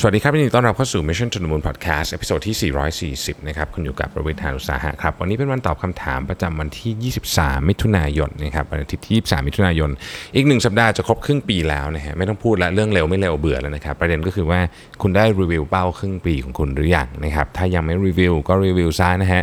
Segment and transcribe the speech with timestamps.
[0.00, 2.72] สวัสดีครับยินดีต้อนรับเข้าสู่ Mission to the Moon Podcast episode ที่
[3.12, 9.90] 440 นะครับ คุณอยู่กับรวิศ หาญอุตสาหะครับ วันนี้เป็นวันตอบคำถามประจำวันที่ 23 มิถุนายนนะครับวันอาทิตย์ที่ 23 มิถุนายน
[10.36, 14.60] อีกหนึ่งสัปดาห์จะครบครึ่งปีแล้วนะฮะไม่ต้องพูดละเรื่องเร็วไม่เร็วเบื่อแล้วนะครับ ประเด็นก็คือว่า
[15.02, 19.42] คุณได้รีวิวเป้าครึ่งปีของคุณหรือยังนะครับ ถ้ายังไม่รีวิวก็รีวิวซะนะฮะ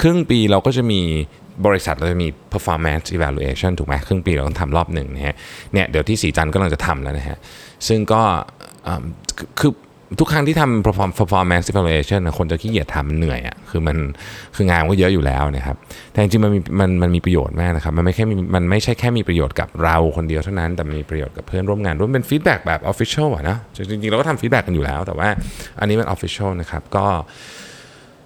[0.00, 1.00] ครึ่งปีเราก็จะมี
[1.66, 5.34] บริษัทเราจะมี performance evaluation ถูกไหมครึ่งปีเราต้องทำรอบหนึ่งนะฮะ
[5.72, 7.36] เนี่ยเดี๋ยวที่สีจันก็กำลังจะทำแล้วนะฮะ
[7.88, 8.22] ซึ่งก็
[9.60, 9.72] คือ
[10.20, 13.96] ทุกครั้งที่ทำ perform- performance evaluation คนจะขี้เกียจทำเหนื่อยอะ่ะคือมัน
[14.56, 15.76] คืองานก็เยอะอยู่แล้วนะครับ
[16.12, 23.56] แต่จริงๆมันมีมันมันมีประโยชน์มากนะครับมันไม่แค่มีมันไม่ใช่แค่มีประโยชน์กับเราคนเดียวเท่านั้น แต่มีประโยชน์กับเพื่อนร่วมงานด้วยเป็นฟีดแบ็กแบบ official อะนะ
[23.90, 25.28] จริงๆเราก็ทำ feedback กันอยู่แล้ว แต่ว่า
[25.80, 27.06] อันนี้มัน official นะครับก็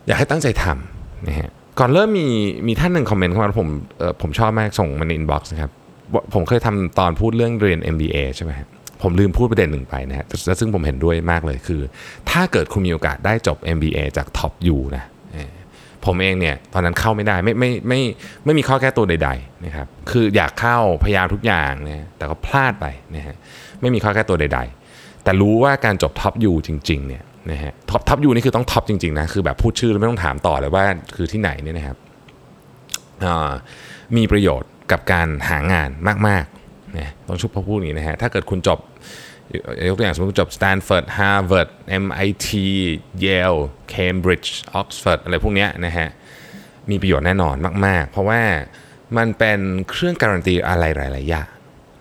[0.06, 2.26] อยากให้ตั้งใจทำนะฮะก่อนเริ่มมี
[2.66, 3.68] มีท่านหนึ่ง comment เข้ามาแล้วผม
[4.22, 5.72] ผมชอบมากส่งมาใน inbox นะครับ
[6.34, 8.68] ผมเคยทำตอนพูดเรื่องเรียน MBA ใช่ไหมครับ
[9.02, 11.80] ผมลืมพูดประเด็นหนึ่งไปนะฮะแต่ซึ่งผมเห็นด้วยมากเลยคือ
[12.30, 15.04] ถ้าเกิดคุณมีโอกาสได้จบ MBA จาก Top U นะ
[16.06, 18.00] ผมเองเนี่ยตอนนั้นเข้าไม่ได้ไม่ไม่ไม่
[18.44, 23.36] ไม่มีข้อแก้ตัวใดๆนะครับคืออยากเข้าพยายามทุกอย่างนะแต่ก็พลาดไปนะฮะ
[23.80, 24.60] ไม่มีข้อแก้ตัวใด
[24.92, 30.84] ๆ แต่รู้ว่าการจบ Top U จริงๆเนี่ยนะฮะ Top Top U นี่คือต้อง top จริงๆนะคือแบบพูดชื่อแล้วไม่ต้องถามต่อเลยว่า
[31.16, 31.96] คือที่ไหนเนี่ยนะครับ
[34.16, 35.90] มีประโยชน์กับการหางาน
[36.28, 38.78] มากๆนะต้องชุบพอพูดอย่างนี้นะฮะถ้าเกิดคุณจบ
[39.88, 41.70] ยกตัวอย่างสมมติคุณจบ Stanford Harvard
[42.02, 42.48] MIT
[43.24, 43.60] Yale
[43.94, 46.08] Cambridge Oxford อะไรพวกนี้นะฮะ
[46.90, 48.40] มีประโยชน์แน่นอนมาก ๆ เพราะว่า
[49.16, 51.48] มันเป็นเครื่องการันตีอะไรหลาย ๆ อย่าง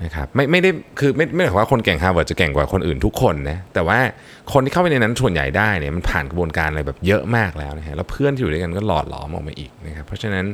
[0.04, 0.70] นะครับไม่ไม่ได้
[1.00, 4.00] คือไม่ไม่ได้หมายความว่าคนเก่งฮาร์วาร์ดจะเก่งกว่าคนอื่นทุกคนนะแต่ว่า
[4.54, 10.46] คนที่เข้าไปในนั้นส่วนใหญ่ได้เนี่ยมันผ่านกระบวนการอะไรแบบเยอะมากแล้วนะฮะแล้วเพื่อนที่อยู่ด้วยกันก็หล่อหลอมออกมาอีกนะครับเพราะฉะนั้น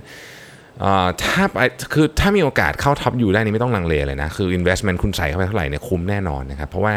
[1.23, 1.57] ถ้าไป
[1.93, 6.93] คือถ้ามีโอกาสเข้า top U ได้นี่ไม่ต้องลังเลเลยนะ คือ investment คุณใส่เข้าไปเท่าไหร่เนี่ยคุ้มแน่นอนนะครับ เพราะว่า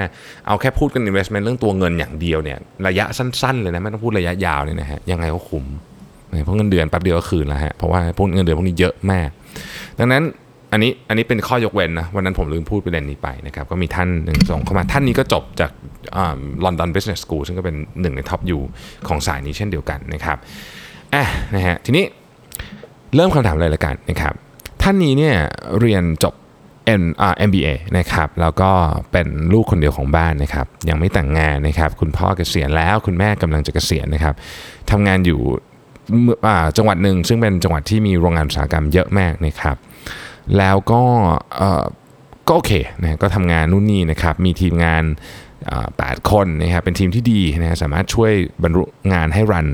[0.47, 5.65] เอาแค่พูดกัน investment เรื่องตัวเงินอย่างเดียวเนี่ยระยะสั้นๆเลยนะไม่ต้องพูดระยะยาวเนี่ยนะฮะยังไงก็คุ้ม
[6.44, 9.28] เพราะเงินเดือนแป๊บเดียวก็คืนแล้วฮะเพราะว่าพวกเงินเดือนพวกนี้เยอะมาก
[9.99, 10.22] ดังนั้น
[10.72, 15.71] อันนี้อันนี้เป็นข้อยกเว้นนะวันนั้นผมลืมพูดประเด็นนี้ไปนะครับก็มีท่านหนึ่งส่งเข้ามาท่านนี้ก็จบจาก
[16.65, 18.59] London Business School ซึ่งก็เป็นหนึ่งใน top U
[19.09, 20.38] ของสายนี้เช่นเดียวกันนะครับ
[21.15, 21.25] อะ
[21.55, 22.05] นะฮะทีนี้
[23.15, 24.35] เริ่มคำถามเลยละกันนะครับ
[24.83, 25.37] ท่านนี้เนี่ย
[25.81, 26.35] เรียนจบ
[27.01, 28.71] N อ่ MBA นะครับแล้วก็
[29.13, 34.35] เป็นลูกคนเดียวของบ้านนะครับ ยังไม่แต่งงานนะครับ คุณพ่อเกษียณแล้วคุณแม่กำลังจะเกษียณนะครับ
[34.91, 35.41] ทำงานอยู่
[36.77, 39.77] จังหวัดหนึ่งซึ่งเป็นจังหวัดที่มีโรงงานอุตสาหกรรมเยอะมากนะครับ
[40.59, 41.03] แล้วก็
[42.49, 45.05] ก็โอเคนะก็ทำงานนู่นนี่นะครับ มีทีมงาน
[45.71, 48.33] อ่าแปดคนนะครับเป็นทีมที่ดีนะสามารถช่วย
[48.63, 49.69] บรรลุงานให้รัน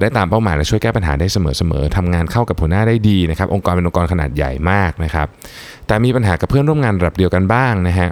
[0.00, 5.26] ได้ตามเป้าหมายและช่วยแก้ปัญหาได้เสมอๆทำงานเข้ากับหัวหน้าได้ดีนะครับ องค์กรเป็นองค์กรขนาดใหญ่มากนะครับ
[5.86, 8.10] แต่มีปัญหากับเพื่อนร่วมงานระดับเดียวกันบ้างนะฮะ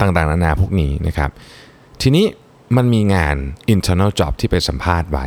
[0.00, 1.30] ต่างๆนานาพวกนี้นะครับ
[2.02, 2.26] ทีนี้
[2.76, 3.36] มันมีงาน
[3.74, 5.26] internal job ที่ไปสัมภาษณ์ไว้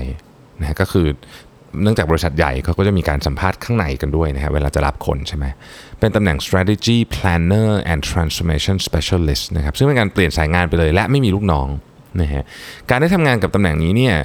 [0.59, 1.07] นะฮะก็คือ
[1.81, 5.46] เนื่องจากบริษัทใหญ่เขาก็จะมีการสัมภาษณ์ข้างในกันด้วยนะฮะเวลาจะรับคนใช่ไหม
[6.00, 11.67] เป็นตำแหน่ง strategy planner and transformation specialist นะครับซึ่งเป็นการเปลี่ยนสายงานไปเลย และไม่มีลูกน้อง
[12.22, 12.44] นะฮะ
[12.90, 14.16] การได้ทำงานกับตำแหน่งนี้เนี่ย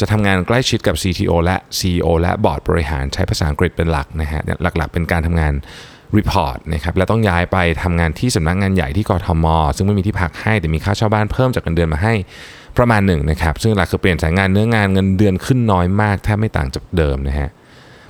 [0.00, 5.52] จะทำงานใกล้ชิดกับ CTO และ CEO และบอร์ดบริหารใช้ภาษาอังกฤษเป็นหลักนะฮะหลักๆ เป็นการทำงาน
[6.16, 9.46] report นะครับและต้องย้ายไปทำงานที่สำนักงานใหญ่ที่กทม
[9.76, 12.14] ซึ่งไม่มีที่พักให้แต่มีค่าเช่าบ้านเพิ่มจากเงินเดือนมาให้
[12.78, 17.48] ประมาณหนึ่งนะครับซึ่งหลักคือเปลี่ยนสายงานเนื้องานเงินเดือนขึ้นน้อยมากแทบไม่ต่างจากเดิมนะฮะ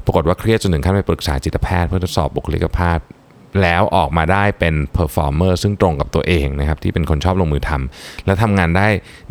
[0.05, 2.99] ปรากฏว่าเครียดจนถึงขั้นไปปรึกษาจิตแพทย์เพื่อทดสอบบุคลิกภาพ
[3.63, 8.87] แล้วออกมาได้เป็น performer ซึ่งตรงกับตัวเองนะครับที่เป็นคนชอบลงมือทำและทำงานได้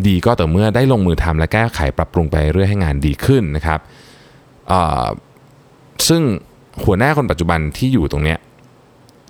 [0.07, 3.79] ดีก็ต่อเมื่อได้ลงมือทำและแก้ไขปรับปรุงไปเรื่อยให้งานดีขึ้นนะครับ
[6.07, 6.21] ซึ่ง
[6.85, 8.39] หัวหน้าคนปัจจุบันที่อยู่ตรงเนี้ย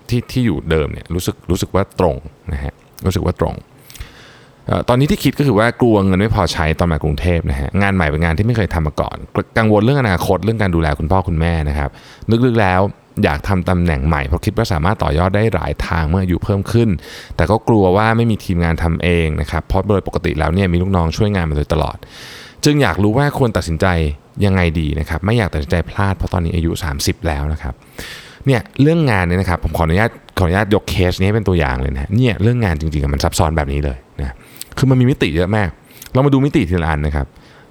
[0.08, 2.16] ที่ที่อยู่เดิมเนี่ยรู้สึกรู้สึกว่าตรง
[2.52, 2.72] นะฮะ
[3.06, 3.54] รู้สึกว่าตรง
[4.88, 9.16] ตอนนี้ที่คิดก็คือว่ากลัวเงินไม่พอใช้ตอนมากรุงเทพนะฮะงานใหม่เป็นงานที่ไม่เคยทำมาก่อน
[9.58, 11.90] กังวลเรื่องอนาคตเรื่องการดูแลคุณพ่อคุณแม่นะครับ
[12.46, 12.80] ลึกๆแล้ว
[13.22, 16.88] อยากทำตำแหน่งใหม่เพราะคิดว่าสามารถต่อยอดได้หลายทางเมื่ออายุเพิ่มขึ้น
[17.36, 21.96] แต่ก็กลัวว่าไม่มีทีมงานทำเองนะครับเพราะโดยปกติแล้วเนี่ยมีลูกน้องช่วยงานมาโดยตลอด
[22.64, 23.86] จึงอยากรู้ว่าควรตัดสินใจ
[24.44, 26.70] ยังไงดีนะครับไม่อยากตัดสินใจพลาดเพราะตอนนี้อายุ
[27.00, 27.74] 30 แล้วนะครับ
[28.46, 34.34] เนี่ยเรื่องงานเนี่ยนะครับผมขออนุญาตขออนุญาตยกเคสนี้ให้เป็นตัวอย่างเลยนะเนี่ยเรื่องงานจริงๆมันซับซ้อนแบบนี้เลยนะ
[34.78, 35.68] คือมันมีมิติเยอะมาก
[36.12, 37.26] เรามาดูมิติทีละอันนะครับ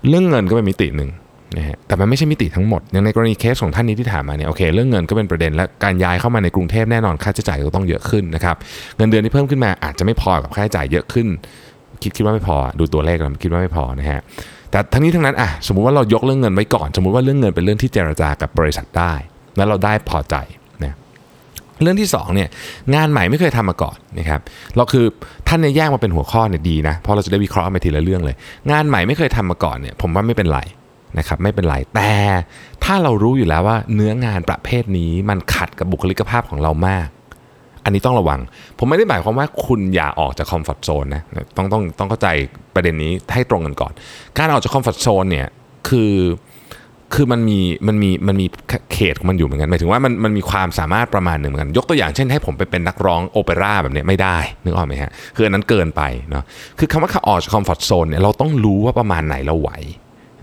[0.07, 1.09] เรื่องเงินก็เป็นมิติหนึ่ง
[1.57, 8.55] นะฮะแต่มันไม่ใช่มิติทั้งหมดอย่างในกรณีเคสของท่านนี้ที่ถามมาเนี่ยโอเคเรื่องเงินก็เป็นประเด็นและการย้ายเข้ามาในกรุงเทพแน่นอนค่าใช้จ่ายก็ต้องเยอะขึ้นนะครับ
[8.97, 11.27] เงินเดือนที่เพิ่มขึ้นมาอาจจะไม่พอกับค่าใช้จ่ายเยอะขึ้น
[12.01, 14.21] คิดคิดว่าไม่พอดูตัวเลขแล้วคิดว่าไม่พอนะฮะ
[14.71, 19.13] แต่ทั้งนี้ทั้งนั้นอะสมมุติว่าเรายกเรื่องเงินไว้ก่อน สมมุติว่าเรื่องเงินเป็นเรื่องที่เจรจากับบริษัทได้
[19.57, 20.35] แล้วเราได้พอใจ
[20.83, 20.93] นะ
[21.81, 22.49] เรื่องที่สองเนี่ย
[22.95, 24.41] งานใหม่ไม่เคยทำมาก่อนนะครับ
[24.75, 25.05] เราคือ
[25.47, 28.35] ท่านเนี่ยแยกมาเป็นหัวข้อเนี่ยดีนะเพราะเราจะได้วิเคราะห์ไปทีละเรื่องเลย
[28.71, 30.59] งานใหม่ไม่เคยทำมาก่อนเนี่ยผมว่าไม่เป็นไร
[31.17, 32.11] นะครับไม่เป็นไรแต่
[32.83, 37.07] ถ้าเรารู้อยู่แล้วว่าเนื้องานประเภทนี้มันขัดกับบุคลิกภาพของเรามาก
[37.83, 38.39] อันนี้ต้องระวัง
[38.79, 41.23] ผมไม่ได้หมายความว่าคุณอย่าออกจาก comfort zone นะ
[41.57, 42.27] ต้องต้องต้องเข้าใจ
[42.75, 43.91] ประเด็นนี้ให้ตรงกันก่อน
[44.37, 45.47] การออกจาก comfort zone เนี่ย
[45.87, 46.13] คือ
[47.13, 48.47] คือมันมีมันมีมันมี
[48.93, 56.43] เขตของมันอยู่เหมือนกันหมายถึงว่ามันมันมีความสามารถประมาณหนึ่งเหมือนกัน ยกตัวอย่างเช่นให้ผมไปเป็นนักร้องโอเปร่าแบบนี้ไม่ได้นึกออกไหมฮะคืออันนั้นเกินไปเนาะ
[56.79, 59.71] คือคำว่าออกจาก comfort zone เนี่ยเราต้องรู้ว่าประมาณไหนเราไหว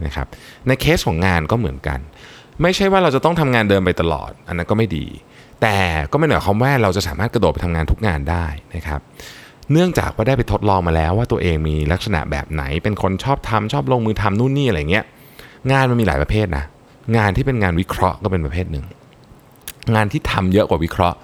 [0.04, 0.26] นะครับ
[0.66, 1.98] ในเคสของงานก็เหมือนกัน
[2.62, 5.06] ไม่ใช่ว่าเราจะต้องทำงานเดิมไปตลอด อันนั้นก็ไม่ดี
[5.62, 5.76] แต่
[6.12, 9.00] ก็ไม่หมายความว่าเราจะสามารถกระโดดไปทำงานทุกงานได้นะครับ
[9.72, 15.04] เนื่องจากว่าได้ไปทดลองมาแล้วว่าตัวเองมีลักษณะแบบไหน เป็นคนชอบทำชอบลงมือทำนู่นนี่อะไรเงี้ย
[15.72, 16.64] งานมันมีหลายประเภทนะ
[17.16, 18.84] งานที่เป็นงานวิเคราะห์ก็เป็นประเภทหนึ่ง
[19.94, 21.16] งานที่ทำเยอะกว่าวิเคราะห์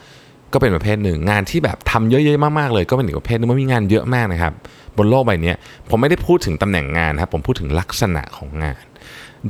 [0.57, 4.53] ก็เป็นประเภทหนึ่ง งานที่แบบทำเยอะๆมากๆเลย ก็เป็นอีกประเภทหนึงมันมีงานเยอะมากนะครับ
[4.97, 5.53] บนโลกใบนี้
[5.89, 8.85] ผมไม่ได้พูดถึงตำแหน่งงานครับผมพูดถึงลักษณะของงาน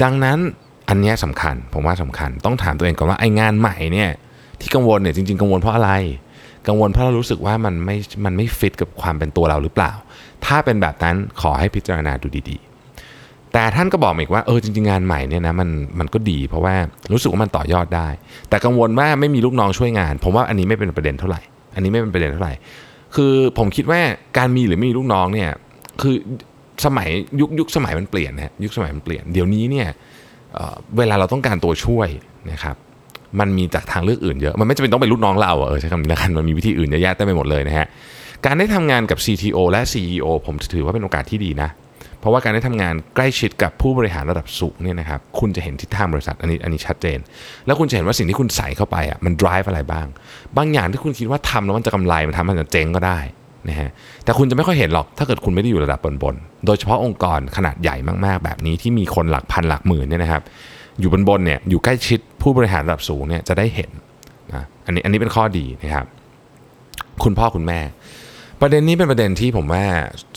[0.03, 0.38] ดังนั้น
[0.88, 4.11] อันนี้สำคัญ ผมว่าสำคัญต้องถามตัวเองก่อนว่าไอ้งานใหม่เนี่ย
[4.61, 5.91] ที่กังวลเนี่ยจริงๆ กังวลเพราะอะไร
[6.69, 9.93] กังวลเพราะเรารู้สึกว่ามันไม่มันไม่ฟิตกับความเป็นตัวเราหรือเปล่า
[10.47, 12.66] ถ้าเป็นแบบนั้นขอให้พิจารณาดูดีๆ
[13.53, 16.75] แต่ท่านก็บอกอีกว่าเออจริงๆงานใหม่เนี่ยนะมันมันก็ดีเพราะว่า
[17.13, 18.09] รู้สึกว่ามันต่อยอดได้
[18.49, 21.41] แต่กังวลว่าไม่มีลูกน้องช่วยงาน ผมว่าอันนี้ไม่เป็นประเด็นเท่าไหร่
[21.75, 22.53] อันนี้ไม่เป็นประเด็นเท่าไหร่
[23.15, 24.01] คือผมคิดว่า
[24.39, 25.51] การมีหรือไม่มีลูกน้องเนี่ย
[26.03, 26.15] คือ
[26.85, 27.09] สมัย
[27.41, 29.89] ยุคยุคสมัยมันเปลี่ยนนะยุคสมัยมันเปลี่ยนเดี๋ยวนี้เนี่ย
[30.55, 32.09] เเวลาเราต้องการตัวช่วย
[32.53, 32.77] นะครับ
[33.41, 37.87] มันมีจากทางเลือกอื่นเยอะ มันไม่จำเป็นต้องเป็นลูกน้องเราเออใช้คำนี้แล้วกันมันมีวิธีอื่นเยอะแยะเต็มไปหมดเลยนะฮะ
[38.45, 41.71] การได้ทำงานกับ CTO และ CEO ผมถือว่าเป็นโอกาสที่ดีนะ
[42.26, 47.19] ราะว่าการได้ทำงานใกล้ชิดกับผู้บริหารระดับสูงเนี่ยนะครับคุณจะเห็นทิศทางบริษัทอันนี้อันนี้ชัดเจน
[47.67, 50.06] แล้วคุณจะเห็นว่าสิ่งที่คุณใส่เข้าไปอะมัน drive อะไรบ้าง
[50.56, 53.19] บางอย่างที่คุณคิดว่าทำแล้วมันจะกำไรมันทำมันจะเจ๊งก็ได้
[53.69, 53.90] นะฮะ
[54.25, 60.43] แต่คุณจะไม่ค่อยเห็นหรอกถ้าเกิดคุณไม่ได้อยู่ระดับบนๆโดยเฉพาะองค์กรขนาดใหญ่มากๆ แบบนี้ที่มีคนหลักพันหลักหมื่นเนี่ยนะครับ
[61.00, 63.90] อยู่บนบนเนี่ยอยู่ใกล้ชิดผู้บริหารระดับสูงเนี่ยจะได้เห็น
[64.55, 66.06] นะอันนี้อันนี้เป็นข้อดีนะครับ
[67.25, 67.81] คุณพ่อคุณแม่
[68.61, 69.84] ประเด็นนี้เป็นประเด็นที่ผมว่า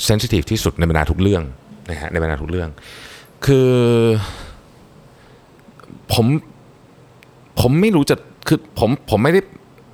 [0.06, 1.44] เซนซิทีฟที่สุดในบรรดาทุกเรื่อง
[1.90, 2.70] นะฮะในบรรดาทุกเรื่อง
[3.46, 3.72] คือ
[6.14, 6.26] ผม
[7.60, 8.16] ผมไม่รู้จะ
[8.48, 9.42] คือผมผมไม่ได้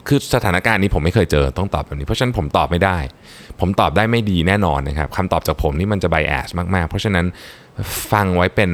[0.08, 2.98] คือสถานการณ์นี้ผมไม่เคยเจอต้องตอบแบบนี้เพราะฉะนั้นผมตอบไม่ได้
[3.60, 7.26] ผมตอบได้ไม่ดีแน่นอนนะครับคำตอบจากผมนี่มันจะไบแอสมากๆ เพราะฉะนั้น
[8.12, 8.70] ฟังไว้เป็น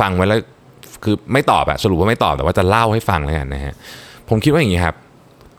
[0.00, 0.40] ฟังไว้แล้ว
[1.04, 3.74] คือไม่ตอบอะสรุปว่าไม่ตอบแต่ว่าจะเล่าให้ฟังแล้วกันนะฮะ
[4.28, 4.96] ผมคิดว่าอย่างนี้ครับ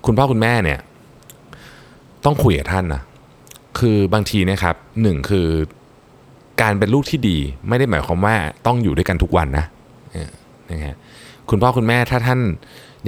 [0.05, 0.79] คุณพ่อคุณแม่เนี่ย
[2.25, 3.01] ต้องคุยกับท่านนะ
[3.79, 5.47] คือบางทีนะครับหนึ่งคือ
[6.61, 7.37] การเป็นลูกที่ดี
[7.67, 9.65] ไม่ได้หมายความว่าต้องอยู่ด้วยกันทุกวันนะ
[10.69, 10.95] นะฮะ
[11.49, 12.39] คุณพ่อคุณแม่ถ้าท่าน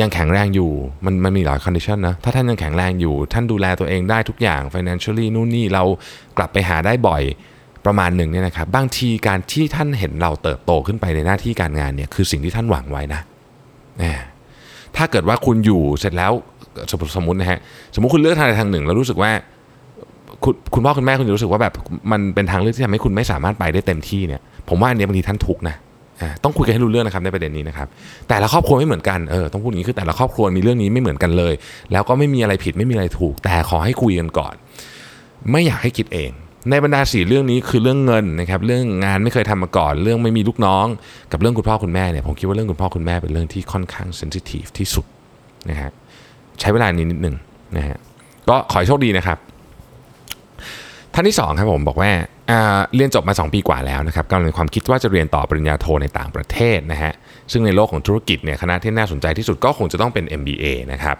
[0.01, 0.71] ยังแข็งแรงอยู่
[1.05, 5.83] มันมันมีหลาย condition นะถ้าท่านยังแข็งแรงอยู่ ท่านดูแลตัวเองได้ทุกอย่าง financially นู่นนี่เรา
[6.37, 7.23] กลับไปหาได้บ่อย
[7.85, 13.21] ประมาณหนึ่งเนี่ยนะครับบางทีการที่ท่านเห็นเราเติบโตขึ้นไปในหน้าที่การงานเนี่ยคือสิ่งที่ท่านหวังไว้นะ
[14.95, 16.31] ถ้าเกิดว่าคุณอยู่เสร็จแล้ว
[17.15, 17.59] สมมตินะฮะ
[17.93, 19.31] สมมติคุณเลือกทางใดทางหนึ่ง แล้วรู้สึกว่า
[20.43, 21.73] คุณคุณพ่อคุณแม่คุณจะรู้สึกว่าแบบ
[22.11, 25.75] มันเป็นทางเลือกที่ทำให้คุณไม่สามารถไปได้เต็มที่เนี่ยผมว่าอันนี้บางทีท่านทุกนะ
[26.43, 27.87] ต้องคุยกันให้รู้เรื่องนะครับในประเด็นนี้นะครับ
[28.29, 31.53] แต่ละครอบครัวไม่เหมือนกันเออต้องพูดอย่างนี้คือแต่ละครอบครัวมีเรื่องนี้ไม่เหมือนกันเลย
[31.91, 34.53] แล้วก็ไม่มีอะไรผิดไม่มีอะไรถูก แต่ขอให้คุยกันก่อน
[35.51, 36.31] ไม่อยากให้คิดเอง
[36.69, 40.85] ในบรรดาสี่เรื่องนี้คือเรื่องเงินนะครับเรื่องงานไม่เคยทำมาก่อน เรื่องไม่มีลูกน้อง
[41.31, 45.05] กับเรื่องคุณพ่อคุณแม่เนี่ยผมคิดว่าเรื่องคุณพ่อคุณแม่เป็นเรื่องที่ค่อนข้างเซนซิทีฟที่สุด
[45.69, 45.91] นะฮะ
[46.59, 47.35] ใช้เวลานี้นิดหนึ่ง
[47.77, 47.97] นะฮะ
[48.49, 49.37] ก็ขอให้โชคดีนะครับ
[51.13, 52.11] ท่านที่2ครับผมบอกว่า
[52.95, 57.13] เรียนจบมา 2 ปีกว่าแล้วนะครับกำลังมีความคิดว่าจะเรียนต่อปริญญาโทในต่างประเทศนะฮะ
[57.51, 61.17] ซึ่งในโลกของธุรกิจเนี่ยคณะที่น่าสนใจที่สุดก็คงจะต้องเป็น MBA นะครับ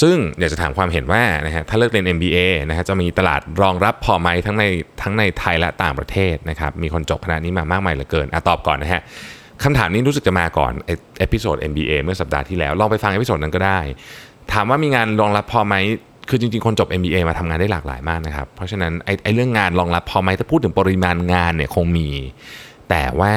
[0.00, 4.64] ซึ่งอยากจะถามความเห็นว่านะฮะถ้าเลือกเรียน MBA นะฮะจะมีตลาดรองรับพอไหมทั้งใน
[5.02, 9.00] ทั้งในไทยและต่างประเทศนะครับมีคนจบคณะนี้มามากมายเหลือเกินอตอบก่อนนะฮะ
[9.62, 10.72] คำถามนี้รู้สึกจะมาก่อน
[11.18, 13.80] เอพิโซด MBA เมื่อสัปดาห์ที่แล้ว ลองไปฟัง episode นั้นก็ได้
[14.52, 15.74] ถามว่ามีงานรองรับพอไหม
[16.28, 22.08] คือจริงๆ คนจบ MBA มาทำงานได้หลากหลายมากนะครับ เพราะฉะนั้นไอ้ไอเรื่องงานรองรับพอไหมถ้าพูดถึงปริมาณงานเนี่ยคงมี
[22.90, 23.32] แต่ว่า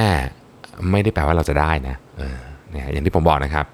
[0.91, 1.95] ไม่ได้แปลว่าเราจะได้นะ
[2.71, 3.65] เนี่ยอย่างที่ผมบอกนะครับ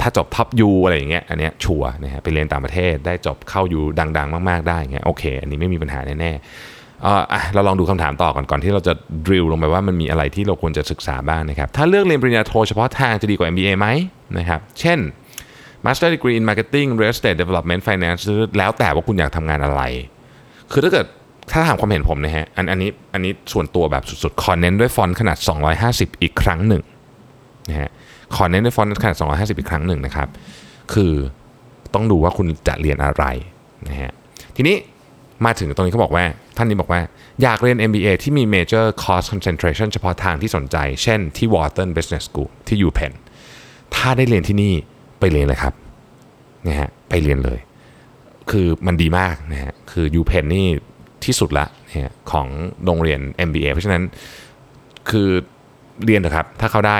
[0.00, 8.92] ถ้าจบท็อปยูอะไรอย่างเงี้ยอันเนี้ยชัวนะฮะไปเรียนต่างประเทศได้จบเข้ายูดัง ๆ มาก ๆ ได้เงี้ยโอเค อันนี้ไม่มีปัญหาแน่ๆอะเราลองดูคำถามต่อก่อนก่อนที่เราจะ
[9.26, 13.88] ดริลลงไปว่ามันมีอะไรที่เราควรจะศึกษาบ้างนะครับถ้าเลือกเรียนปริญญาโทเฉพาะทางจะดีกว่า MBA ไหม
[14.38, 14.98] นะครับเช่น
[15.86, 18.22] Master Degree in Marketing Real Estate Development Finance
[18.58, 19.82] แล้วแต่ว่าคุณอยากทำงานอะไร
[20.72, 21.06] คือถ้าเกิด
[21.52, 25.38] ถ้าถามความเห็นผมนะฮะอันอันนี้อันนี้ส่วนตัวแบบสุดๆ ขอเน้นด้วยฟอนต์ขนาด
[25.80, 26.82] 250 อีกครั้งหนึ่ง
[27.68, 27.90] นะฮะ
[28.34, 30.28] ขอเน้นด้วยฟอนต์ขนาด 250 อีกครั้งหนึ่งนะครับ
[30.92, 31.12] คือ
[31.94, 33.24] ต้องดูว่าคุณจะเรียนอะไร
[33.88, 34.12] นะฮะ
[34.56, 34.76] ทีนี้
[35.44, 36.24] มาถึงตรงนี้เขาบอกว่า
[36.56, 37.00] ท่านนี้บอกว่า
[37.42, 43.12] อยากเรียน MBA ที่มี major course concentration เฉพาะทางที่สนใจ เช่นที่ Wharton Business School ที่ UPenn
[43.94, 44.74] ถ้าได้เรียนที่นี่
[45.20, 45.74] ไปเรียนเลยครับ
[46.68, 47.58] นะฮะไปเรียนเลย
[48.50, 50.66] คือมันดีมากนะฮะคือ UPenn นี่
[51.24, 52.46] ที่สุดละนะฮะของ
[52.84, 54.02] โรงเรียน MBA เพราะฉะนั้น
[55.10, 55.28] คือ
[56.04, 56.98] เรียนเถอะครับ ถ้าเข้าได้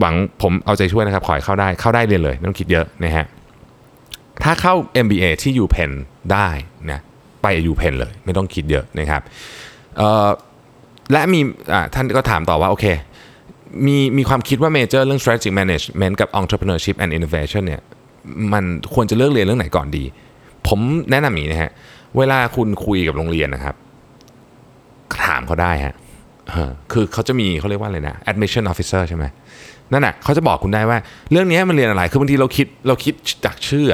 [0.00, 3.26] หวังผมเอาใจช่วยนะครับ ขอให้เข้าได้เข้าได้เรียนเลยไม่ต้องคิดเยอะนะฮะ
[4.42, 4.74] ถ้าเข้า
[5.04, 5.92] MBA ที่ UPenn
[6.32, 6.48] ได้
[6.90, 7.00] นะ
[7.42, 9.22] ไป UPenn เลย ไม่ต้องคิดเยอะนะครับ
[9.96, 10.28] เออ
[11.12, 11.40] และมี
[11.72, 12.86] อ่าท่านก็ถามต่อว่า โอเค
[13.86, 17.82] มีมีความคิดว่าเมเจอร์เรื่อง strategic management กับ entrepreneurship and innovation เนี่ย
[18.52, 20.04] มันควรจะเลือกเรียนเรื่องไหนก่อนดี
[20.68, 20.80] ผม
[21.10, 21.72] แนะนำอย่างนี้นะฮะ
[22.16, 23.74] เวลาคุณคุยกับโรงเรียนนะครับ
[25.24, 25.94] ถามเขาได้ฮะ
[26.92, 29.24] คือเขาจะมีเขาเรียกว่าอะไรนะ admission officer ใช่ไหม
[29.92, 30.98] นั่นน่ะเขาจะบอกคุณได้ว่า
[31.30, 33.86] เรื่องนี้มันเรียนอะไร คือบางทีเราคิดเราคิดจากชื่อ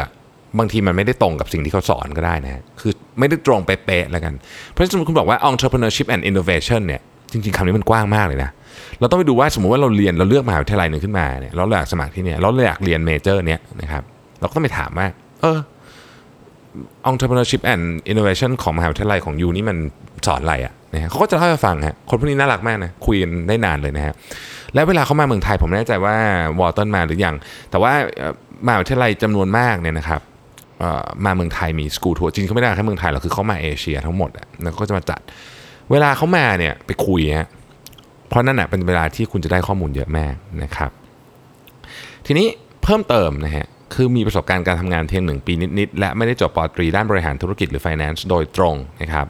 [0.59, 4.35] บางทีมันไม่ได้ตรงกับสิ่งที่เขาสอนก็ได้นะฮะคือไม่ได้ตรงไปเป๊ะแล้วกัน
[4.71, 7.00] เพราะฉะนั้นคุณบอกว่า entrepreneurship and innovation เนี่ย
[7.33, 8.50] จริงๆคำนี้มันกว้างมากเลยนะ
[9.00, 14.02] เราต้องไปดูว่าสมมติว่าเราเรียนเราเลือกมหาวิทยาลัยหนึ่งขึ้นมาเนี่ยเราอยากสมัครที่เนี่ยเราอยากเรียนเมเจอร์เนี้ยนะครับ
[14.40, 15.06] เราก็ต้องไปถามว่า
[15.40, 15.58] เออ
[17.11, 19.76] entrepreneurship and innovation ของมหาวิทยาลัยของยูนี่มัน
[20.26, 24.14] สอนอะไรอะ่ะนะฮะเขาก็จะเล่าให้ฟังฮะคนพวกนี้น่ารักมากนะ คุยกันได้นานเลยนะฮะ
[24.75, 26.16] แล้วเวลาเขามาเมืองไทยผมไม่แน่ใจว่า
[26.58, 27.34] วอร์ตันมาหรือยัง
[27.70, 27.92] แต่ว่า
[28.66, 30.20] มหาวิทยาลัยจำนวนมากเนี่ยนะครับ
[31.25, 35.20] มาเมืองไทยมีสกูทัวร์จริงเขาไม่ได้แค่เมืองไทยหรอกคือเขามาเอเชียทั้งหมดอะแล้วก็จะมาจัด
[35.90, 37.49] เวลาเขามาเนี่ยไปคุยฮะ
[38.33, 40.91] เพราะนั่นน่ะเป็นเวลาที่คุณจะได้ข้อมูลเยอะมากนะครับ
[42.27, 42.47] ทีนี้
[42.83, 49.27] เพิ่มเติมนะฮะคือมีประสบการณ์การทำงานเพียงหนึ่งปีนิด ๆ และไม่ได้จบปอตรีด้านบริหารธุรกิจหรือ finance โดยตรงนะครับ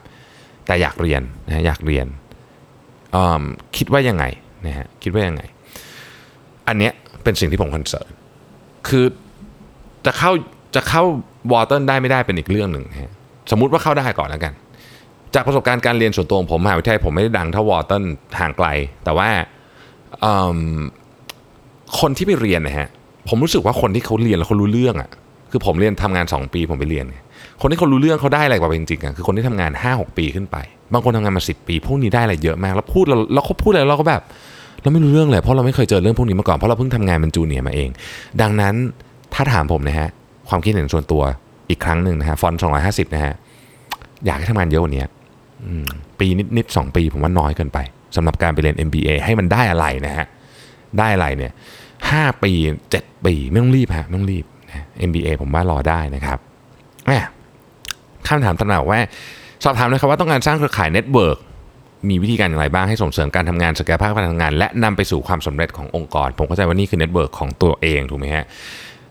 [0.67, 2.07] แต่อยากเรียนนะฮะอยากเรียน
[3.15, 3.43] อืม
[3.77, 4.25] คิดว่ายังไง
[4.67, 5.43] นะฮะคิดว่ายังไง
[6.69, 6.93] อันเนี้ย
[7.23, 8.09] เป็นสิ่งที่ผม concern
[8.89, 9.05] คือ
[10.07, 10.31] จะเข้า
[10.75, 11.03] จะเข้า
[11.53, 13.13] วอเตอร์ได้ไม่ได้เป็นอีกเรื่องหนึ่งฮะ
[13.51, 14.53] สมมุติว่าเข้าได้ก่อนแล้วกัน
[15.35, 18.05] จากประสบการณ์การเรียนส่วนตัวของผมมหาวิทยาลัยผมไม่ได้ดังเท่าวอเตอร์
[18.41, 18.67] ห่างไกล
[19.05, 19.29] แต่ว่า
[22.01, 22.89] คนที่ไปเรียนนะฮะ
[23.29, 25.11] ผมรู้สึกว่าคนที่เขาเรียนแล้วเขารู้เรื่องอะ
[25.51, 27.05] คือผมเรียนทำงาน 2 ปีผมไปเรียน
[27.61, 30.57] คนที่เขารู้เรื่องเขาได้อะไรกว่าจริงๆอะคือคนที่ทำงาน 5-6 ปีขึ้นไป
[30.93, 34.23] บางคนทำงานมา 10 ปี พวกนี้ได้อะไรเยอะมาก แล้วพูดแล้วเขาพูดอะไรเราก็แบบ
[34.83, 37.91] เราไม่รู้เรื่องเลยเพราะเราไม่เคยเจอเรื่องพวกนี้มาก่อนเพราะเราเพิ่งทำงานเป็นจูเนียร์มาเอง
[38.41, 38.75] ดังนั้น
[39.35, 40.09] ถ้าถามผมนะฮะ
[40.49, 41.23] ความคิดเห็นส่วนตัว
[41.71, 43.35] อีกครั้งหนึ่งนะฮะฟอนต์250นะฮะ
[44.27, 45.05] อยากให้ทำงานเยอะกว่านี้
[46.19, 47.79] ปีนิดๆสองปีผมว่าน้อยเกินไป
[48.17, 50.27] สำหรับการไปเรียน MBA ให้มันได้อะไรนะฮะ
[50.99, 51.53] ได้อะไรเนี่ย
[52.11, 52.53] ห้าปี
[52.91, 54.45] เจ็ดปีไม่ต้องรีบฮะไม่ต้องรีบ
[55.09, 56.39] MBA ผมว่ารอได้นะครับ
[57.07, 57.13] แหม
[58.27, 59.01] คำถามต่อมาบอกว่า
[59.65, 61.39] สอบถามเลยครับว่าต้องการสร้างเครือข่าย network
[62.09, 68.45] มีวิธีการอย่างไรบ้างให้ส่งเสริมการทำงานศักยภาพการทำงาน และนำไปสู่ความสำเร็จขององค์กร ผมเข้าใจว่านี่คือ network ของตัวเองถูกไหมฮะ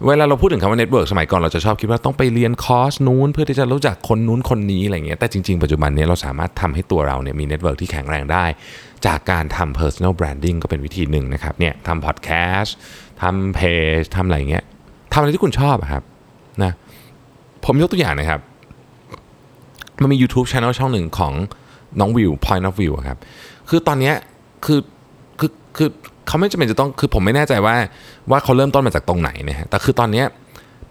[0.07, 8.45] เวลาเราพูดถึงคำว่า network สมัยก่อนเราจะชอบคิดว่าต้องไปเรียนคอร์สนู้นเพื่อที่จะรู้จักคนนู้นคนนี้อะไรเงี้ยแต่จริงๆ ปัจจุบันนี้เราสามารถทำให้ตัวเราเนี่ยมี network ที่แข็งแรงได้
[9.05, 12.29] จากการทำ personal branding ก็เป็นวิธีหนึ่งนะครับเนี่ยทำพอดแค
[12.59, 12.75] สต์
[13.21, 13.59] ทำเพ
[13.97, 14.63] จทำอะไรเงี้ย
[15.13, 16.03] ทำอะไรที่คุณชอบครับ
[16.63, 16.71] นะ
[17.65, 18.39] ผมยกตัวอย่างนะครับ
[20.01, 21.33] มันมี YouTube Channel ช่องหนึ่งของ
[21.99, 23.19] น้องวิว Point of View ครับ
[23.69, 24.15] คือตอนเนี้ย
[24.65, 24.79] คือ
[25.39, 25.89] คือคือ
[26.31, 27.75] เขาไม่จำเป็นจะต้องคือผมไม่แน่ใจว่า
[28.31, 30.25] ว่าเขาเริ่มต้นมาจากตรงไหนนะฮะแต่คือตอนเนี้ย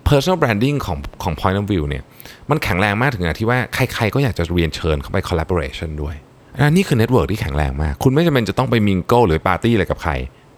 [0.09, 2.03] personal branding ของของ Point of View เนี่ย
[2.51, 10.13] มันแข็งแรงมากถึงขนาดที่ว่าใครๆก็อยากจะเรียนเชิญเข้าไป collaboration ด้วยนี้คือ network ที่แข็งแรงมาก คุณไม่จำเป็นจะต้องไป mingle หรือปาร์ตี้อะไรกับใคร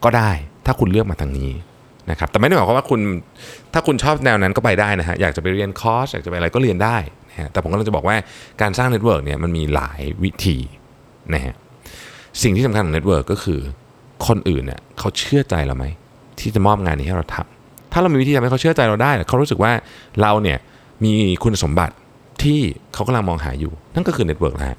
[0.05, 0.31] ก็ได้
[0.67, 1.53] ถ้าคุณเลือกมาทางนี้
[2.11, 3.01] นะครับแต่ไม่ได้หมายความว่าคุณ
[3.73, 6.97] ถ้าคุณชอบแนวนั้นก็ไปได้นะฮะอยากจะไปเรียนคอร์สอยากจะไปอะไรก็เรียนได้
[7.31, 8.17] นะฮะแต่ผมก็เลยจะบอกว่า
[8.62, 10.57] การสร้าง network เนี่ยมันมีหลายวิธี
[11.35, 11.55] นะฮะ
[12.43, 13.61] สิ่งที่สำคัญของ network ก็คือ
[14.26, 15.85] คนอื่นเนี่ยเขาเชื่อใจเราไหม
[16.41, 19.73] ที่จะมอบงานนี้ให้เราทำถ้าเรามีวิธีทำให้เขาเชื่อใจเราได้เขารู้สึกว่า
[20.23, 20.59] เราเนี่ย
[21.05, 21.12] มี
[21.43, 21.95] คุณสมบัติ
[22.43, 22.59] ที่
[22.95, 24.79] เขากำลังมองหาอยู่ นั่นก็คือ network นะฮะ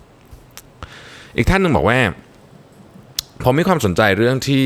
[1.38, 1.98] อีกท่านหนึ่งบอกว่า
[3.44, 4.66] ผมมีความสนใจเรื่องที่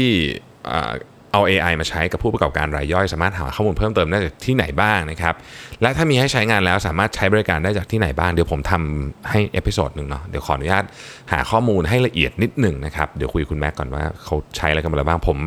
[1.31, 5.36] เอา AI มาใช้กับผู้ประกอบการรายย่อย สามารถหาข้อมูลเพิ่มเติมได้จากที่ไหนบ้างนะครับ
[5.81, 10.84] และถ้ามีให้ใช้งานแล้วสามารถใช้บริการได้จากที่ไหนบ้าง เดี๋ยวผมทำให้ episode หนึ่งเนาะเดี๋ยวขออนุญาต
[11.31, 15.38] หาข้อมูลให้ละเอียดนิดหนึ่งนะครับ เดี๋ยวคุยกับคุณแม็กก่อนว่าเขาใช้อะไรกันมาแล้วบ้างผม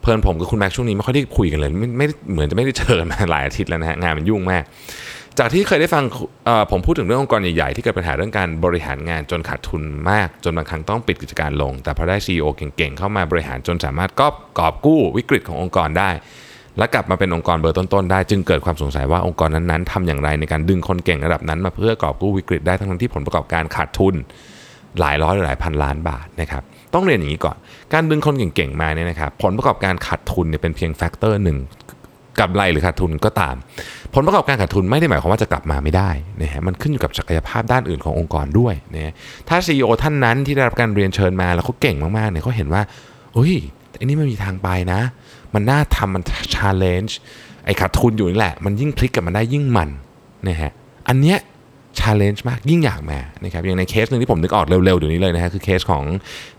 [0.00, 4.62] เพื่อนผมกับคุณแม็กช่วงนี้ไม่ค่อยได้คุยกันเลยไม่ไม่เหมือนจะไม่ได้เจอมาหลายอาทิตย์แล้วนะฮะงานมันยุ่งมาก
[5.38, 6.04] จากที่เคยได้ฟัง
[6.70, 14.26] ผมพูดถึงเรื่ององค์กรใหญ่ๆ ที่เกิดปัญหาเรื่องการบริหารงานจนขาดทุนมาก จนบางครั้งต้องปิดกิจการลง แต่พอได้ CEO เก่งๆ เข้ามาบริหารจนสามารถก็
[14.58, 16.10] กอบกู้วิกฤตขององค์กรได้
[16.78, 24.14] และกลับมาเป็นองค์กรเบอร์ต้นๆได้ จึงเกิดความสงสัยว่าองค์กรนั้นๆทำอย่างไรในการดึงคนเก่งระดับนั้น มาเพื่อกอบกู้วิกฤตได้ทั้งที่ผลประกอบการขาดทุน
[25.00, 26.62] หลายร้อยหรือหลายพันล้านบาทนะครับ
[26.94, 27.56] ต้องเรียนอย่างนี้ก่อน
[27.92, 31.58] การดึงคนเก่งๆมาเนี่ยนะครับผลประกอบการขาดทุนเนี่ยเป็นเพียงแฟกเตอร์หนึ่ง
[32.40, 33.56] กำไรหรือขาดทุนก็ตาม
[34.14, 36.10] ผลประกอบการขาดทุนไม่ได้หมายความว่าจะกลับมาไม่ได้
[36.42, 39.12] นะฮะมันขึ้นอยู่กับศักยภาพด้านอื่นขององค์กรด้วยนะ
[39.48, 42.82] ถ้า CEO ท่านนั้นที่ได้รับการเรียนเชิญมาแล้วเขาเก่งมากๆเนี่ยเขาเห็นว่า
[43.36, 43.54] อุ้ย
[43.98, 45.00] อันนี้มันมีทางไปนะ
[45.54, 46.22] มันน่าทำมัน
[46.54, 47.18] challenge
[47.64, 49.88] ไอ้ขาดทุนอยู่นี่แหละ มันยิ่งพลิกกับมันได้ยิ่งมัน
[50.48, 50.72] นะฮะ
[51.08, 51.38] อันเนี้ย
[51.98, 56.04] challenge มากยิ่งอยากมานะครับอย่างในเคสหนึ่งที่ผมนึกออกเร็วๆเดี๋ยวนี้เลยนะฮะคือเคสของ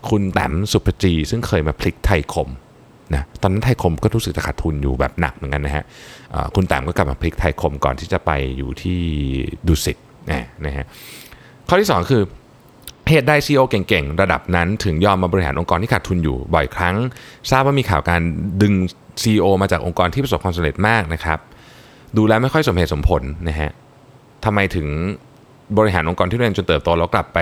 [0.08, 2.48] คุณแต๋มศุภจี ซึ่งเคยมาพลิกไทยคม
[3.14, 5.84] นะตอนนั้นไทยคมก็รู้สึกจะขาดทุนอยู่แบบหนักเหมือนกันนะฮะ
[6.54, 9.00] คุณแต้มก็กลับมาพลิกไทยคมก่อนที่จะไปอยู่ที่
[9.66, 9.96] ดุสิต
[10.66, 10.84] นะฮะ
[11.68, 12.22] ข้อที่ 2 คือ
[13.08, 16.96] เหตุใดซีอเก่งๆ ระดับนั้นถึงยอมมาบริหารองค์กรที่ขาดทุนอยู่บ่อยครั้ง
[17.50, 18.20] ทราบว่ามีข่าวการ
[18.62, 18.74] ดึง
[19.22, 21.38] CEO มาจากองค์กรที่ประสบความสำเร็จมากนะครับ
[22.18, 23.70] ดูแลไม่ค่อยสมเหตุสมผลนะฮะ
[24.44, 24.88] ทำไมถึง
[25.78, 27.38] บริหารองค์กรที่เรียนจนเติบโตแล้วกลับไป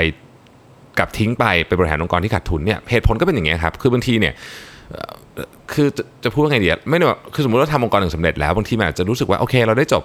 [0.99, 4.35] กลับทิ้งไปไปบริหารองค์กรที่ขาดทุนเนี่ยเหตุผลก็เป็นอย่างเงี้ยครับคือบางทีเนี่ย
[5.73, 10.03] คือจะจะพูดว่าไงดีไม่ได้ว่าคือสมมติเราทำองค์กรหนึ่งสำเร็จแล้ว บางทีมันอาจจะรู้สึกว่า โอเค เราได้จบ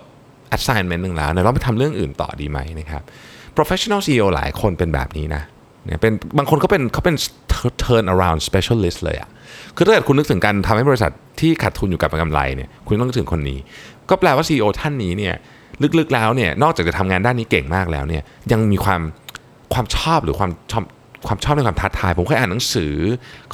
[0.56, 3.04] assignment หนึ่งแล้วเนี่ยเราไปทำเรื่องอื่นต่อดีไหมนะครับ
[3.58, 5.44] professional CEO หลายคนเป็นแบบนี้นะ
[5.86, 7.16] เนี่ยเป็นบางคนเขาเป็นเขาเป็น
[7.84, 9.30] turn around specialist เลยอะ
[9.76, 13.60] คือถ้าเกิดคุณนึกถึงการทำให้บริษัทที่ขาดทุนอยู่กับกำไรเนี่ยคุณต้องนึกถึงคนนี้
[14.10, 15.36] ก็แปลว่า CEO ท่านนี้เนี่ย
[16.00, 19.02] ลึกๆแล้วเนี่ยนอกจากจะทำงานด้านนี้เก่งมากแล้วเนี่ยยังมีความ
[19.74, 20.84] ความชอบหรือความชอบ
[21.28, 22.94] ความชอบในความท้าทาย ผมเคยอ่านหนังสือ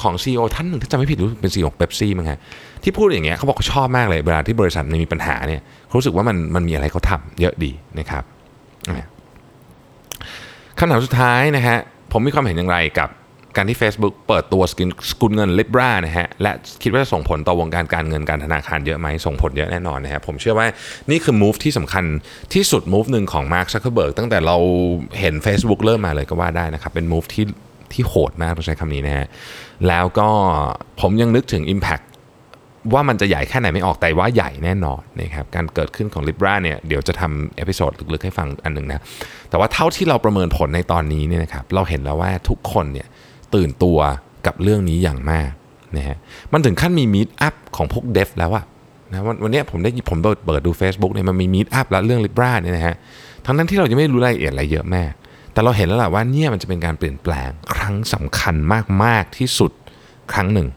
[0.02, 2.38] ของ CEO ท่านหนึ่งถ้าจำไม่ผิดรู้เป็น CEO ของเบปซี่มั้งฮะ
[2.82, 8.24] ที่พูดอย่างเงี้ยเขาบอกเขาชอบมากเลยเวลาที่บริษัทมีปัญหาเนี่ยเขารู้สึกว่ามันมันมีอะไรเขาทำเยอะดีนะครับ
[10.78, 11.76] คำถามสุดท้ายนะฮะ
[12.12, 13.08] ผมมีความเห็นอย่างไรกับ
[13.58, 20.66] การที่ Facebook เปิดตัวสกุลสกุลเงิน Libra นะฮะและคิดว่าจะส่งผลต่อวงการการเงินการธนาคารเยอะไหมส่งผลเยอะแน่นอนนะฮะผมเชื่อว่า
[21.10, 22.04] นี่คือ move ที่สำคัญ
[22.54, 24.56] ที่สุด move หนึ่งของ Mark Zuckerberg ตั้งแต่เรา
[25.20, 27.46] เห็น Facebook เริ่มมาเลยก็ว่าได้นะครับเป็น move ที่
[27.92, 29.26] ที่โหดมากต้องใช้คำนี้นะฮะ
[29.88, 30.28] แล้วก็
[31.00, 32.04] ผมยังนึกถึง Impact
[32.92, 39.02] ว่ามันจะใหญ่แค่ไหนไม่ออกแต่ว่าใหญ่แน่นอนนะครับการเกิดขึ้นของ Libra เนี่ยเดี๋ยวจะทำ episode ลึกๆให้ฟังอันหนึ่งนะ
[39.50, 43.06] แต่ว่าเท่าที่เราประเมินผลในตอนนี้เนี่ยนะครับเราเห็นแล้วว่าทุกคนเนี่ย
[43.54, 43.98] ตื่นตัว
[44.46, 45.50] กับเรื่องนี้อย่างมาก
[45.96, 46.16] นะฮะ
[46.52, 48.64] มันถึงขั้นมี meetup ของพวก dev แล้วอะ
[49.10, 52.96] นะวันวันนี้ผมได้ผมเปิดดู Facebook เนี่ยมันมีมีดอัพแล้วเรื่อง Libra เนี่ยนะฮะ
[53.46, 55.02] ทั้งนั้นที่เรายังไม่รู้รายละเอียดอะไรเยอะแม่
[55.52, 58.54] แต่เราเห็นแล้วแหละว่าเนี่ยมันจะเป็นการเปลี่ยนแปลงครั้งสำคัญ
[59.04, 59.72] มาก ๆ ที่สุด
[60.32, 60.68] ครั้งหนึ่ง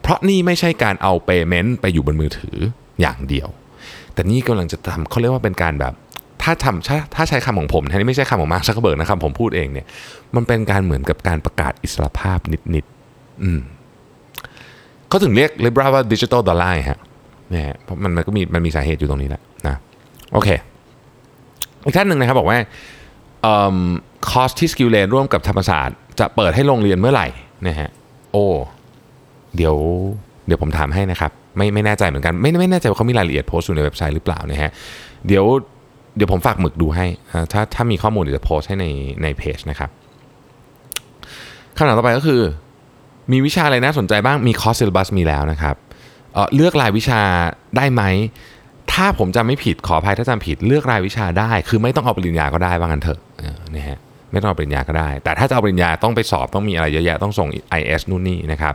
[0.00, 2.56] เพราะนี่ไม่ใช่การเอา payment ไปอยู่บนมือถือ
[3.00, 3.48] อย่างเดียว
[4.14, 5.92] แต่นี่กำลังจะทำเขาเรียกว่าเป็นการแบบ
[6.42, 9.86] ถ้าทำถ้าถ้าใช้คำของผมอันนี้ไม่ใช่คำของมาร์คซักเบิร์กนะครับผมพูดเองเนี่ย
[10.36, 12.38] มันเป็นการเหมือนกับการประกาศอิสรภาพ
[12.74, 13.60] นิดๆอืม
[15.08, 17.00] เขาถึงเรียก Libra ว่า digital dollar ฮะ
[17.50, 19.76] เนี่ยเพราะมันมันก็มีมันมีสาเหตุอยู่ตรงนี้แหละนะ
[20.32, 20.48] โอเค
[21.84, 22.58] อีกท่านหนึ่งนะครับบอกว่า
[24.30, 27.28] คอร์สที่ SkillLane ร่วมกับธรรมศาสตร์จะเปิดให้โรงเรียนเมื่อไหร่
[27.66, 27.88] นะฮะ
[28.32, 28.46] โอ้
[29.56, 29.76] เดี๋ยว
[30.46, 34.70] เดี๋ยวผมถามให้นะครับ ไม่ไม่แน่ใจเหมือนกัน ไม่ไม่แน่ใจว่าเขามีรายละเอียดโพสต์อยู่ในเว็บไซต์หรือเปล่านะฮะ
[35.26, 35.44] เดี๋ยว
[36.18, 37.06] เดี๋ยวผมฝากหมึกดูให้
[37.52, 38.86] ถ้าถ้ามีข้อมูลเดี๋ยวจะโพสให้ใน
[39.22, 39.90] ในเพจนะครับ
[41.76, 42.42] คำถามต่อไปก็คือ
[43.32, 45.76] มีวิชาอะไรน่าสนใจบ้างมี course syllabus มีแล้วนะครับ
[46.34, 47.20] เลือกรายวิชา
[47.76, 48.02] ได้ไหม
[48.92, 53.18] ถ้าผมจำไม่ผิดขออภัยถ้าจำผิดเลือกรายวิชาได้ คือไม่ต้องเอาปริญญาก็ได้ว่างั้นเถอะ
[53.74, 53.98] นะฮะ
[54.32, 57.48] ไม่ต้องเอาปริญญาก็ได้ แต่ถ้าจะเอาปริญญาต้องไปสอบต้องมีอะไรเยอะแยะต้องส่ง
[57.80, 58.74] IS นู่นนี่นะครับ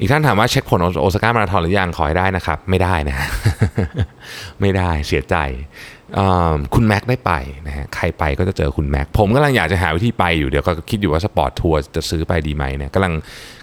[0.00, 3.16] อีกท่านถามว่าเช็คผลโอซาก้ามาราธอนหรือยังขอให้ได้นะครับ ไม่ได้นะ
[4.60, 5.36] ไม่ได้เสียใจ
[6.74, 7.32] คุณแม็กได้ไป
[7.66, 13.12] นะฮะใครไปก็จะเจอคุณแม็กผมกำลังอยากจะหาวิธีไปอยู่เดี๋ยวก็คิดอยู่ว่า sport tour จะซื้อไปดีไหมเนี่ยกำลัง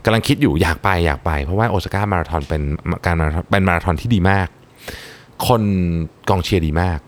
[0.05, 2.61] กำลังคิดอยู่อยากไปอยากไป เพราะว่าโอซาก้ามาราธอนเป็น
[3.05, 3.15] การ
[3.51, 4.47] เป็นมาราธอนที่ดีมาก
[5.47, 5.61] คน
[6.29, 6.99] กองเชียร์ดีมาก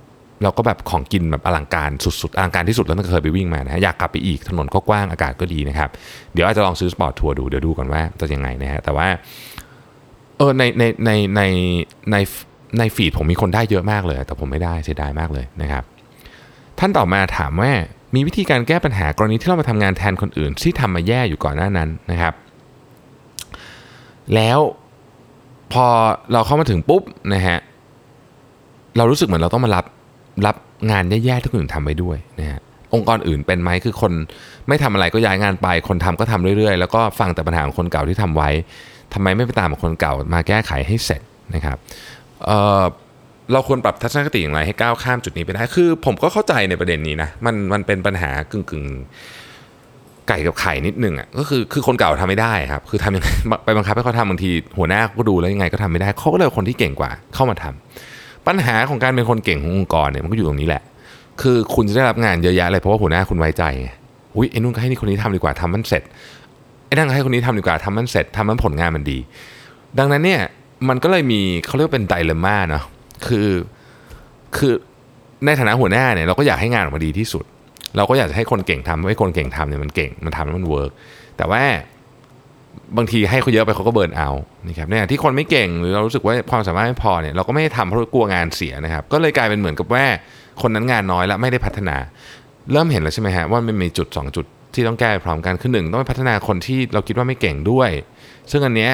[0.41, 5.89] แล้วก็แบบของกินแบบอลังการสุดๆ อลังการที่สุดแล้วตั้งแต่เคยไปวิ่งมานะฮะอยากกลับไปอีกถนนก็กว้างอากาศก็ดีนะครับ
[6.33, 9.07] เดี๋ยวอาจจะลองซื้อ sport tour ดูเดี๋ยวดูก่อนว่าจะยังไงนะฮะแต่ว่า
[10.37, 11.41] เออในในในใน
[12.11, 12.15] ใน
[12.79, 15.83] ในฟีดผมมีคนได้เยอะมากเลย แต่ผมไม่ได้เสียดายมากเลยนะครับ
[16.79, 17.71] ท่านต่อมาถามว่า
[18.15, 22.33] มีวิธีการแก้ปัญหากรณีที่เรามาทำงานแทนคนอื่น ที่ทำมาแย่อยู่ก่อนหน้านั้นนะครับ
[24.35, 24.59] แล้ว
[25.73, 25.87] พอ
[26.33, 27.59] เราเข้ามาถึงปุ๊บนะฮะ
[28.97, 29.85] เรารู้สึกเหมือนเราต้องมารับ
[30.45, 30.55] รับ
[30.91, 32.59] งานแย่ๆที่คนอื่นทำไปด้วยนะฮะ
[32.93, 34.13] องค์กรอื่นเป็นไหมคือคน
[34.67, 38.49] ไม่ทำอะไรก็ย้ายงานไป คนทำก็ทำเรื่อยๆ แล้วก็ฟังแต่ปัญหาของคนเก่าที่ทำไว้
[39.13, 41.21] ทำไมไม่ไปตามคนเก่ามาแก้ไขให้เสร็จ
[41.55, 41.77] นะครับ
[42.45, 48.85] เเราควรปรับทัศนคติอย่างไรให้ก้าวข้ามจุดนี้ไปได้ คือผมก็เข้าใจในประเด็นนี้นะ มันมันเป็นปัญหากึ่งกึ่ง
[50.27, 53.29] ไก่กับไข่นิดนึงอะ ก็คือคือคนเก่าทำไม่ได้ครับ คือทำยังไง
[53.65, 60.83] ไปบังคับให้เขาทำบางทีหัวหน้าก็ดูแล้วยังไงก็ทำไม่ได้ เขาก็เลยคนที่เก่งกว่าเข้ามาทำปัญหาของการเป็นคนเก่งขององค์กรเนี่ยมันก็อยู่ตรงนี้แหละ
[61.41, 63.89] คือคุณจะได้รับงานเยอะแยะเลยเพราะว่าหัวหน้าคุณไว้ใจไง
[64.35, 66.03] อุ้ยไอ้นู่นก็ให้นี่คนนี้ทำดีกว่าทำมันเสร็จ
[66.87, 69.17] ไอ้นั่นก็ให้คนนี้ทำดีกว่าทำมันเสร็จทำมันผลงานมันดี
[69.99, 70.41] ดังนั้นเนี่ย
[70.89, 72.83] มันก็เลยมีเขาเรียกว่าเป็น dilemma เนาะ
[73.27, 73.49] คือ
[74.57, 74.73] คือ
[75.45, 77.45] ในฐานะหัวหน้าเนี่ยเราก็อยากให้งานออกมาดีที่สุด
[77.97, 80.91] เราก็อยากจะให้คนเก่งทำให้คนเก่งทำเนี่ยมันเก่งมันทำแล้วมัน work
[81.37, 81.63] แต่ว่า
[82.97, 84.29] บางทีให้เขาเยอะไปเขาก็ burn out
[84.67, 90.05] นะครับเนี่ยที่คนไม่เก่งหรือเรารู้สึกว่าความสามารถไม่พอเนี่ยเราก็ไม่ให้ทำเพราะกลัวงานเสียนะครับ ก็เลยกลายเป็นเหมือนกับว่า
[90.61, 91.95] คนนั้นงานน้อยแล้วไม่ได้พัฒนา
[92.71, 97.89] เริ่มเห็นแล้วใช่ไหมฮะว่ามันมีจุด 2 จุดที่ต้องแก้พร้อมกันคือหนึ่งต้องไปพัฒนาคนที่เราคิดว่าไม่เก่งด้วย
[98.51, 98.91] ซึ่งอันเนี้ย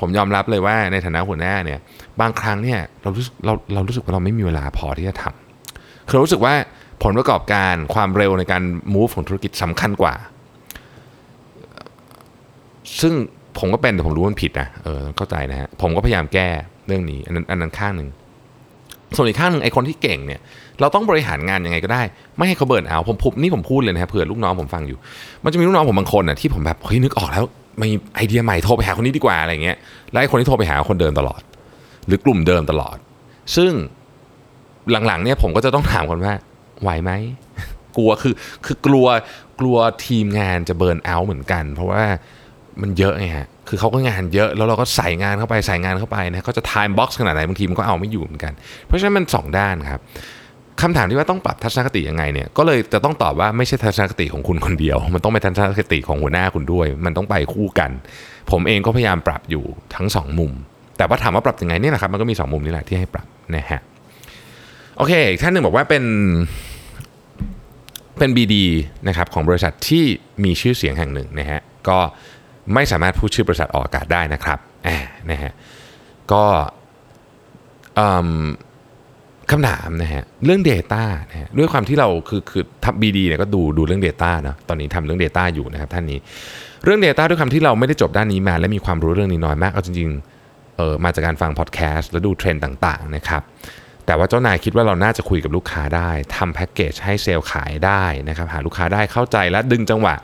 [0.00, 1.78] ผมยอมรับเลยว่าในฐานะหัวหน้าเนี่ย
[2.20, 6.54] บางครั้งเนี่ยเรารู้สึกเราเรารู้สึกว่าเราไม่มีเวลาพอที่จะทำคือร,รู้สึกว่า
[7.02, 8.62] ผลประกอบการความเร็วในการ
[8.94, 10.14] move ของธุรกิจสำคัญกว่า
[13.00, 13.14] ซึ่ง
[13.58, 16.48] ผมก็เป็นแต่ผมรู้ว่ามันผิดนะเออเข้าใจนะฮะผมก็พยายามแก้
[16.86, 18.08] เรื่องนี้อันนั้นอันนั้นข้างหนึ่ง
[19.16, 20.40] ส่วนอีกข้างหนึ่งไอ้คนที่เก่งเนี่ย
[20.80, 22.02] เราต้องบริหารงานยังไงก็ได้
[22.36, 24.98] ไม่ให้เขาเบิร์นเอาผมผมนี่ผมพูดเลยนะเผื่อลูกน้องผมฟังอยู่
[25.44, 27.44] มันจะมีลูกน้องผมบางคนน่ะที่ผมแบบเฮ้ยนึกออกแล้ว
[27.82, 29.76] มีไอเดียใหม่โทรไปหาคนนี้ดีกว่าอะไรเงี้ย
[30.10, 31.40] แล้วไอคนที่โทรไปหาคนเดิมตลอด
[32.06, 32.96] หรือกลุ่มเดิมตลอด
[33.56, 33.72] ซึ่ง
[35.06, 36.34] หลังๆเนี่ยผมก็จะต้องถามคนว่า
[36.82, 37.10] ไหวไหม
[37.96, 38.34] กลัวคือ
[38.66, 39.06] คือกลัว
[39.60, 42.02] กลัวทีมงานจะเบิร์นเอาเหมือนกัน เพราะว่า
[42.82, 48.52] มันเยอะไงฮะคือเขาก็งานเยอะแล้วเราก็ใส่งานเข้าไปใส่งานเข้าไปนะเขาจะ time box ขนาดไหนบางทีมันก็เอาไม่อยู่เหมือนกัน
[48.86, 50.00] เพราะฉะนั้นมันสองด้านครับ
[50.82, 57.90] คำถามที่ว่าต้องปรับทัศนคติยังไงเนี่ยก็เลยจะต้องตอบว่าไม่ใช่ทัศนคติของคุณคนเดียว มันต้องเป็นทัศนคติของหัวหน้าคุณด้วย มันต้องไปคู่กัน
[58.50, 59.64] ผมเองก็พยายามปรับอยู่
[59.94, 60.52] ทั้งสองมุม
[60.96, 63.80] แต่ว่าถามว่าปรับยังไงเนี่ยนะครับมันก็มีสองมุมนี่แหละที่ให้ปรับนะฮะ
[64.96, 66.04] โอเคท่านหนึ่งบอกว่าเป็น
[68.18, 68.54] เป็น BD
[69.08, 70.04] นะครับของบริษัทที่
[70.44, 71.98] มีชื่อเสียงแห่งหนึ่งนะฮะก็
[72.74, 74.96] ไม่สามารถพูดชื่อบริษัทออกอากาศได้นะครับอ่า
[75.30, 75.52] นะฮะ
[76.32, 76.44] ก็
[79.52, 86.18] คำถามนะฮะเรื่อง Data นะฮะด้วยความที่เราคือคือทับ BD เนี่ยก็ดูดูเรื่อง Data เนาะตอนนี้ทำเรื่อง Data อยู่นะครับท่านนี้
[86.84, 93.42] เรื่อง Data ด้วยความที่เราไม่ได้จบด้านนี้มา และมีความรู้เรื่องนี้น้อยมากเอาจริงๆเออมาจากการฟังพอดแคสต์แล้วดูเทรนด์ต่างๆนะครับ
[94.06, 100.14] แต่ว่าเจ้านายคิดว่าเราน่าจะคุยกับลูกค้าได้ทำแพ็กเกจให้เซลล์ขายได้นะครับหาลูกค้าได้เข้าใจและดึงจังหวะ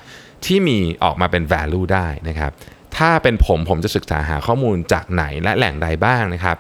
[0.47, 2.53] ที่มีออกมาเป็น value ได้นะครับ
[2.97, 6.57] ถ้าเป็นผมผมจะศึกษาหาข้อมูลจากไหนและแหล่งใดบ้างนะครับ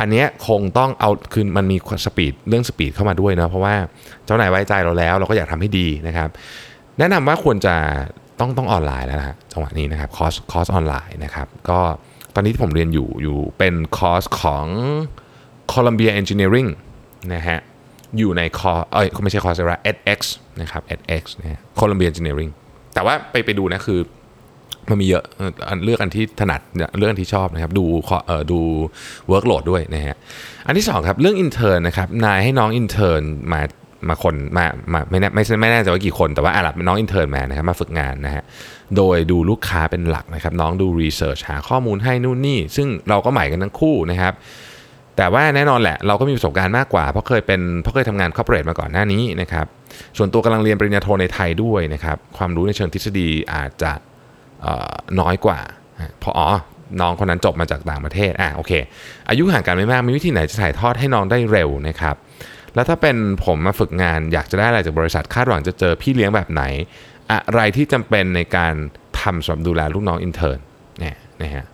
[0.00, 3.74] อันนี้คงต้องเอาคือมันมี speed เรื่อง speed เข้ามาด้วยนะเพราะว่า
[4.24, 6.28] เจ้านายไว้ใจเราแล้ว เราก็อยากทำให้ดีนะครับ
[6.98, 7.74] แนะนำว่าควรจะ
[8.40, 11.80] ต้องต้องออนไลน์แล้วนะจังหวะนี้นะครับคอร์สคอร์สออนไลน์นะครับก็
[12.34, 14.66] ตอนนี้ที่ผมเรียนอยู่อยู่เป็นคอร์สของ
[15.72, 16.68] Columbia Engineering
[17.34, 17.58] นะฮะ
[18.18, 20.20] อยู่ในคอร์เอ้ยไม่ใช่คอร์สอะไร edX
[20.60, 22.50] นะครับ edX นะ Columbia Engineering
[22.94, 24.00] แต่ว่าไปไปดูนะคือ
[24.90, 25.24] มันมีเยอะ
[25.84, 26.60] เลือกอันที่ถนัด
[26.96, 27.84] เลือกอันที่ชอบนะครับ ดู
[28.26, 28.58] เอ่อดู
[29.30, 30.16] workload ด้วยนะฮะ
[30.66, 33.18] อันที่สองครับเรื่อง intern นะครับนายให้น้อง intern
[33.52, 33.60] มา
[34.08, 38.42] มาคนมามาไม่แน่ไม่ไม่แน่ใจว่ากี่คนแต่ว่าอะน้อง intern มานะครับมาฝึกงานนะฮะ
[38.96, 44.34] โดยดูลูกค้าเป็นหลักนะครับ น้องดูรีเสิร์ชหาข้อมูลให้นู่นนี่ ซึ่งเราก็ใหม่กันทั้งคู่นะครับ
[45.16, 49.66] แต่ว่าแน่นอนแหละเราก็มีประสบการณ์มากกว่า เพราะเคยเป็นเพราะเคยทำงานคอร์เปอเรทมาก่อนหน้านี้นะครับ
[50.16, 53.92] ส่วนตัวกำลังเรียนปริญญาโทในไทยด้วยนะครับความรู้ในเชิงทฤษฎีอาจจะ
[55.20, 55.58] น้อยกว่า
[56.20, 56.48] เพราะอ๋อ
[57.00, 58.72] น้องคนนั้นจบมาจากต่างประเทศอะโอเค
[59.28, 62.16] อายุห่างกันไม่มากมีวิธีไหนจะถ่ายทอดให้น้องได้เร็วนะครับ
[62.74, 66.62] แล้วถ้าเป็นผมมาฝึกงานอยากจะได้อะไรจากบริษัทคาดหวังจะเจอพี่เลี้ยงแบบไหน
[67.32, 68.74] อะไรที่จำเป็นในการ
[69.20, 70.58] ทำสำหรับดูแลลูกน้อง intern
[71.00, 71.64] เนี่ยนะฮะ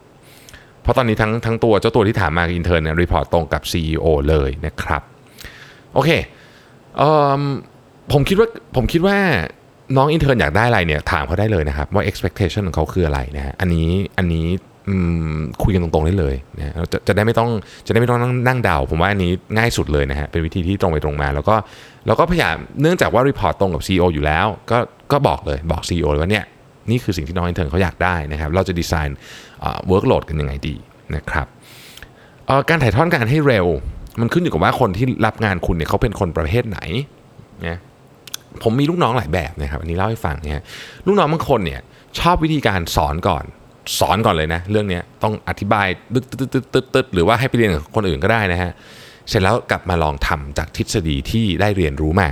[0.83, 5.03] เพราะตอนนี้ทั้งทั้งตัวเจ้าตัวที่ถามมา intern เนี่ย report ตรงกับ CEO เลยนะครับ
[5.95, 6.11] โอเค
[6.99, 7.03] เอ
[7.39, 7.43] อ
[8.13, 9.19] ผมคิดว่าผมคิดว่า
[9.97, 14.47] น้อง intern อยากได้อะไรเนี่ยถามเขาได้เลยนะครับ ว่า expectation ของเขาคืออะไรนะฮะอันนี้อันนี้
[15.63, 17.51] คุยกันตรงๆได้เลยนะจะจะได้ไม่ต้อง
[17.87, 21.57] จะได้ไม่ต้องนั่งเดาผมว่าอันนี้ง่ายสุดเลยนะฮะเป็นวิธีที่ตรงไปตรงมา แล้วก็
[22.07, 24.79] แล้วก็พยายามเนื่องจากว่า report ตรงกับ CEO อยู่แล้ว ก็
[25.13, 26.45] ก็บอกเลยบอก CEO เลยว่าเนี่ย
[26.91, 30.75] นี่คือสิ่งที่น้อง intern เขาอยากได้นะครับ เราจะ design workload กันยังไงดี
[31.15, 31.47] นะครับ
[32.69, 33.67] การถ่ายทอดงานให้เร็ว
[34.21, 36.79] มันขึ้นอยู่กับว่าคนที่รับงานคุณเนี่ยเขาเป็นคนประเภทไหน
[37.67, 37.79] นะ
[38.63, 40.63] ผมมีลูกน้องหลายแบบนะครับอันนี้เล่าให้ฟังเนี่ย
[41.07, 41.81] ลูกน้องบางคนเนี่ย
[42.19, 43.45] ชอบวิธีการสอนก่อน
[43.99, 48.71] สอนก่อนเลยนะ เรื่องนี้ต้องอธิบายตึ๊ดตึ๊ดตึ๊ดตึ๊ดตึ๊ดหรือว่าให้ไปเรียนกับคนอื่นก็ได้นะฮะ
[49.29, 52.29] เสร็จแล้วกลับมาลองทำจากทฤษฎีที่ได้เรียนรู้มา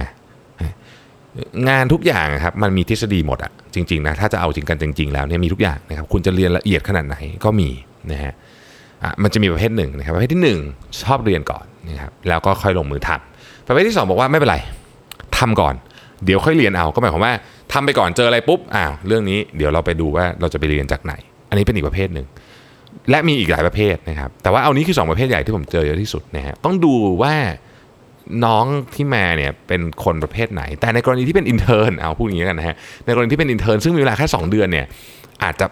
[1.69, 7.69] งานทุกอย่างครับมันมีทฤษฎีหมดอะจริงๆนะถ้าจะเอาจริงกันจริง ๆ แล้วเนี่ยมีทุกอย่างนะครับคุณจะเรียนละเอียดขนาดไหนก็มี
[8.13, 8.33] นะฮะ
[9.23, 14.57] มันจะมีประเภทหนึ่งนะครับประเภทที่ 1 ชอบเรียนก่อนนะครับแล้วก็ค่อยลงมือทำประเภทที่ 2 บอกว่าไม่เป็นไร
[15.39, 15.75] ทำก่อน
[16.25, 17.35] เดี๋ยวค่อยเรียนเอาก็หมายความว่า
[17.73, 21.15] ทำไปก่อนเจออะไรปุ๊บอ้าวเรื่องนี้เดี๋ยวเราไปดูว่าเราจะไปเรียนจากไหน
[21.49, 22.27] อันนี้เป็นอีกประเภทหนึ่ง
[23.11, 27.35] และมีอีกหลายประเภทนะครับแต่ว่าเอานี้คือ 2 ประเภทใหญ่ที่ผมเจอเยอะที่สุดนะฮะต้องดูว่า
[28.45, 34.87] น้องที่มาเนี่ยเป็นคนประเภทไหน แต่ในกรณีที่เป็น intern เอาพูดอย่างนี้กันนะฮะในกรณีที่เป็น intern ซึ่งมีเวลาแค่ 2 เดือนเนี่ย
[35.43, 35.67] อาจจะ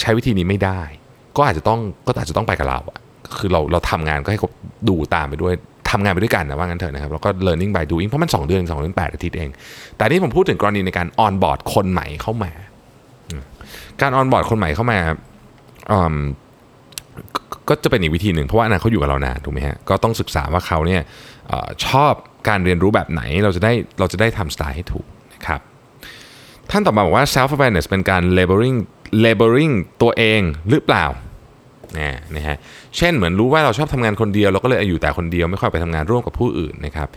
[0.00, 0.80] ใช้วิธีนี้ไม่ได้
[1.36, 2.98] ก็อาจจะต้องก็อาจจะต้องไปกับเราอะ
[3.38, 4.50] คือเราเราทำงานก็ให้เขา
[4.88, 5.54] ดูตามไปด้วย
[5.90, 9.50] ทำงานไปด้วยกันนะว่างั้นเถอะนะครับแล้วก็ learning by doing เพราะมัน 2 เดือน2เดือน8อาทิตย์เอง
[9.96, 12.52] แต่นี่ผมพูดถึงกรณีในการ on board คนใหม่เข้ามา
[14.00, 14.98] การ on board คนใหม่เข้ามา
[15.92, 16.16] อืม
[17.68, 21.02] ก็จะเป็นอีกวิธีหนึ่งเพราะว่าอนนั้นเขาอยู่กับเรานานถูกไหมฮะก็ต้องศึกษาว่าเขาเนี่ย
[21.86, 22.12] ชอบ
[22.48, 25.60] การเรียนรู้แบบไหนเราจะได้เราจะได้ทำสไตล์ให้ถูกนะครับ
[26.70, 28.78] ท่านต่อมาบอกว่า self awareness เป็นการ labeling
[29.24, 31.06] labeling ตัวเองหรือเปล่า
[31.98, 32.56] นะนะฮะ
[32.96, 37.08] เช่นเหมือนรู้ว่าเราชอบทำงานคนเดียวเราก็เลยอยู่แต่คนเดียวไม่ค่อยไปทำงานร่วมกับผู้อื่นนะครับ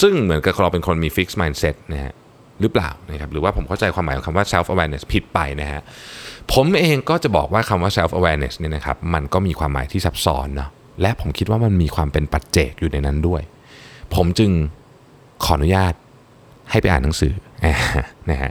[0.00, 2.12] ซึ่งเหมือนกับเราเป็นคนมี fixed mindset นะฮะ
[2.60, 5.80] หรือเปล่านะครับหรือว่าผมเข้าใจความหมายของคำว่า self awareness ผิดไปนะฮะ
[6.52, 10.70] ผมเองก็จะบอกว่าคำว่า self awareness เนี่ยนะครับมันก็มีความหมายที่ซับซ้อนเนาะ
[11.02, 13.42] และผมคิดว่ามันมีความเป็นปัจเจกอยู่ในนั้นด้วย
[14.14, 14.50] ผมจึง
[15.44, 15.94] ขออนุญาต
[16.70, 17.32] ให้ไปอ่านหนังสือ
[18.30, 18.50] นะฮะ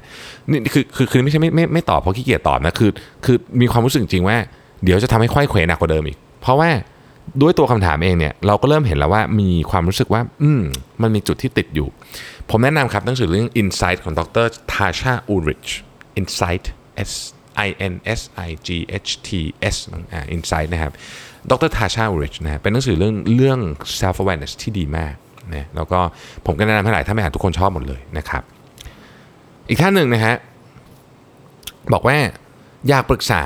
[0.49, 2.91] นี่คือคือคือไม่ใช่ไม่ไม่ไม่ตอบเพราะขี้เกียจตอบนะคือ
[3.25, 4.37] คือมีความรู้สึกจริงว่า
[4.83, 6.69] เดี๋ยวจะทำให้ค่อยเขวหนักกว่าเดิมอีก เพราะว่า
[7.41, 10.61] ด้วยตัวคำถามเองเนี่ยเราก็เริ่มเห็นแล้วว่ามีความรู้สึกว่า อืม
[11.01, 11.87] มันมีจุดที่ติดอยู่
[12.49, 15.67] ผมแนะนำครับหนังสือเรื่อง Insight ของดรทาชาอูริช
[16.19, 16.65] Insight
[17.09, 17.11] S
[17.67, 18.69] I N S I G
[19.05, 19.29] H T
[19.73, 19.75] S
[20.13, 20.91] อ่า Insight นะครับ
[21.51, 23.59] ดรทาชาอูริชนะเป็นหนังสือเรื่องเรื่อง
[23.99, 25.13] self awareness ที่ดีมาก
[25.53, 25.99] นะแล้วก็
[26.45, 28.43] ผมก็แนะนำให้หลายท่านไปอ่านทุกคนชอบหมดเลยนะครับ
[29.69, 30.35] อีกท่านหนึ่งนะฮะ
[31.93, 32.17] บอกว่า
[32.89, 33.43] อยากปรึกษา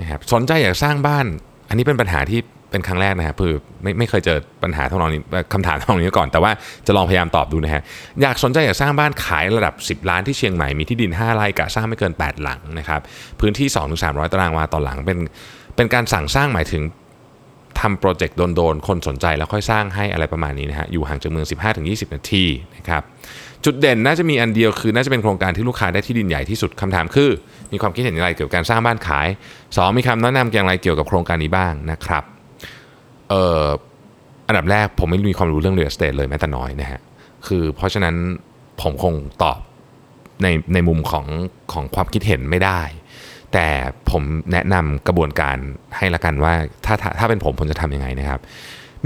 [0.00, 1.26] นะครับสนใจอยากสร้างบ้าน
[1.68, 5.20] อันนี้เป็นปัญหาที่เป็นครั้งแรกนะครับคือไม่ไม่เคยเจอปัญหาเท่านี้
[5.52, 6.52] คำถามเท่านี้ก่อนแต่ว่า
[6.86, 7.82] จะลองพยายามตอบดูนะฮะ
[8.22, 13.00] อยากสนใจอยากสร้างบ้านขายระดับ 10 ล้านที่เชียงใหม่มีที่ดิน 5ไร่กะสร้างไม่เกิน 8 หลังนะครับ
[13.40, 13.68] พื้นที่
[14.00, 15.18] 2-300 ตารางวาต่อหลังเป็น
[15.76, 16.82] เป็นการสั่งสร้างหมายถึง
[17.80, 21.46] ทำโปรเจกต์โดนๆ คนสนใจแล้วค่อยสร้างให้อะไรประมาณนี้นะฮะ อยู่ห่างจากเมือง
[21.80, 22.44] 15-20 นาที
[22.76, 23.02] นะครับ
[23.64, 27.30] จุดเด่นน่าจะมีอันเดียวคือน่าจะเป็นโครงการที่ลูกค้าได้ที่ดินใหญ่ที่สุดคำถามคือ
[27.74, 29.28] มีความคิดเห็นอย่างไรเกี่ยวกับการสร้างบ้านขาย
[29.62, 32.24] 2 มีคำแนะนำอย่างไรเกี่ยวกับโครงการนี้บ้างนะครับ
[33.30, 33.64] เอ่อ
[34.48, 37.00] อันดับแรกผมไม่มีความรู้เรื่อง real estate เลยแม้แต่น้อยนะฮะ
[37.46, 38.14] คือเพราะฉะนั้น
[38.80, 39.58] ผมคงตอบ
[40.42, 41.26] ในในมุมของ
[41.72, 42.80] ของความคิดเห็นไม่ได้
[43.52, 43.66] แต่
[44.10, 45.56] ผมแนะนำกระบวนการ
[45.96, 48.40] ให้ละกันว่าถ้าถ้าถ้าเป็นผมผมจะทำยังไงนะครับ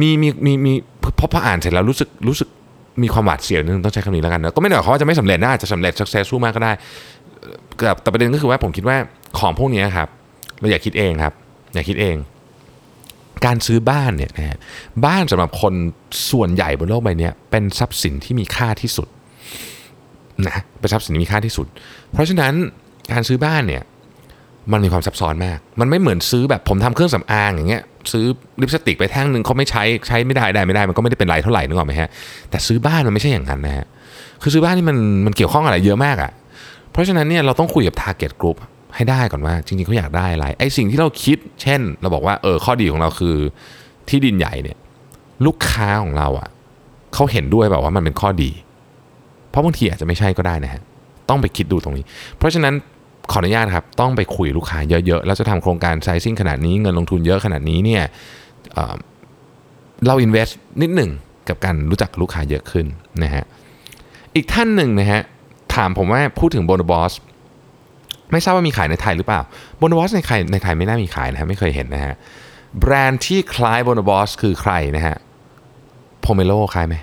[0.01, 0.73] มีมีมีมี
[1.19, 2.49] พอพออ่านเสร็จแล้วรู้สึกรู้สึก
[3.03, 6.73] มีความหวาดเสียวนึงต้องใช้คำนี้แล้วกันนะก็ไม่ได้หมายความว่าจะไม่สำเร็จนะอาจจะสำเร็จ successful มากก็ได้
[7.77, 8.97] แต่แต่ประเด็นก็คือว่าผมคิดว่า
[9.39, 10.09] ของพวกนี้ครับ
[10.59, 11.35] เราอย่าคิดเองครับ
[11.75, 12.17] อย่าคิดเอง
[13.47, 14.59] การซื้อบ้านเนี่ยนะฮะ
[15.07, 15.75] บ้านสำหรับคน
[16.31, 19.09] ส่วนใหญ่บนโลกใบนี้เป็นทรัพย์สินที่มีค่าที่สุด
[20.47, 21.67] นะเป็นทรัพย์สินที่มีค่าที่สุด
[22.13, 22.53] เพราะฉะนั้น
[23.13, 23.83] การซื้อบ้านเนี่ย
[24.73, 27.83] มันมีความซับซ้อนมาก มันไม่เหมือนซื้อแบบผมทำเครื่องสำอางอย่างเงี้ย
[28.13, 28.25] ซื้อ
[28.61, 32.09] ลิปสติกไปแท่งหนึ่งเขาไม่ใช้ใช้ไม่ได้ได้ไม่ได้ มันก็ไม่ได้เป็นไรเท่าไหร่นึกออกไหมฮะ
[32.51, 33.87] แต่ซื้อบ้านมันไม่ใช่อย่างนั้นนะฮะ
[34.43, 36.31] คือซื้อบ้านนี่มันมันเกี่ยวข้องอะไรเยอะมากอะ่ะ
[36.93, 38.59] เพราะฉะนั้นเนี่ยเราต้องคุยกับ target group
[38.95, 43.37] ให้ได้ก่อนว่า จริงๆเขาอยากได้อะไรไอ้สิ่งที่เราคิด เช่น เราบอกว่าเออข้อดีของเราคือ
[44.09, 44.77] ที่ดินใหญ่เนี่ย
[45.47, 46.49] ลูกค้าของเราอะ่ะ
[47.15, 48.51] เขาเห็นด้วยแบบว่ามันเป็นข้อดี
[49.51, 50.83] เพราะบางทีอาจจะไม่ใช่ก็ได้นะฮะ
[51.29, 52.05] ต้องไปคิดดูตรงนี้
[52.39, 52.75] เพราะฉะนั้น
[53.31, 58.03] ขออนุญาตครับ ต้องไปคุยลูกค้าเยอะๆ แล้วจะทำโครงการไซซิ่งขนาดนี้เงินลงทุนเยอะขนาดนี้เนี่ย
[58.75, 61.11] เเรา invest นิดหนึ่ง
[61.49, 62.87] กับการรู้จักลูกค้าเยอะขึ้น
[63.23, 63.45] นะฮะ
[64.35, 65.23] อีกท่านหนึ่งนะฮะ
[65.79, 67.13] ถามผมว่าพูดถึง Bonobos
[68.33, 69.41] ไม่ทราบว่ามีขายในไทยหรือเปล่า
[69.79, 72.15] Bonobos ในไทยในไทยไม่น่ามีขายนะฮะไม่เคยเห็นนะฮะ
[72.81, 75.17] แบรนด์ที่คล้าย Bonobos คือใครนะฮะ
[76.21, 76.97] Pomelo คล้ายไหม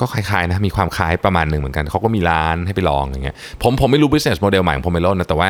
[0.00, 5.48] ก็คล้ายๆนะมีความคล้ายประมาณหนึ่งเหมือนกันเขาก็มีร้านให้ไปลองอย่างเงี้ยผมผมไม่รู้ business model ใหม่ของ Pomelo นะแต่ว่า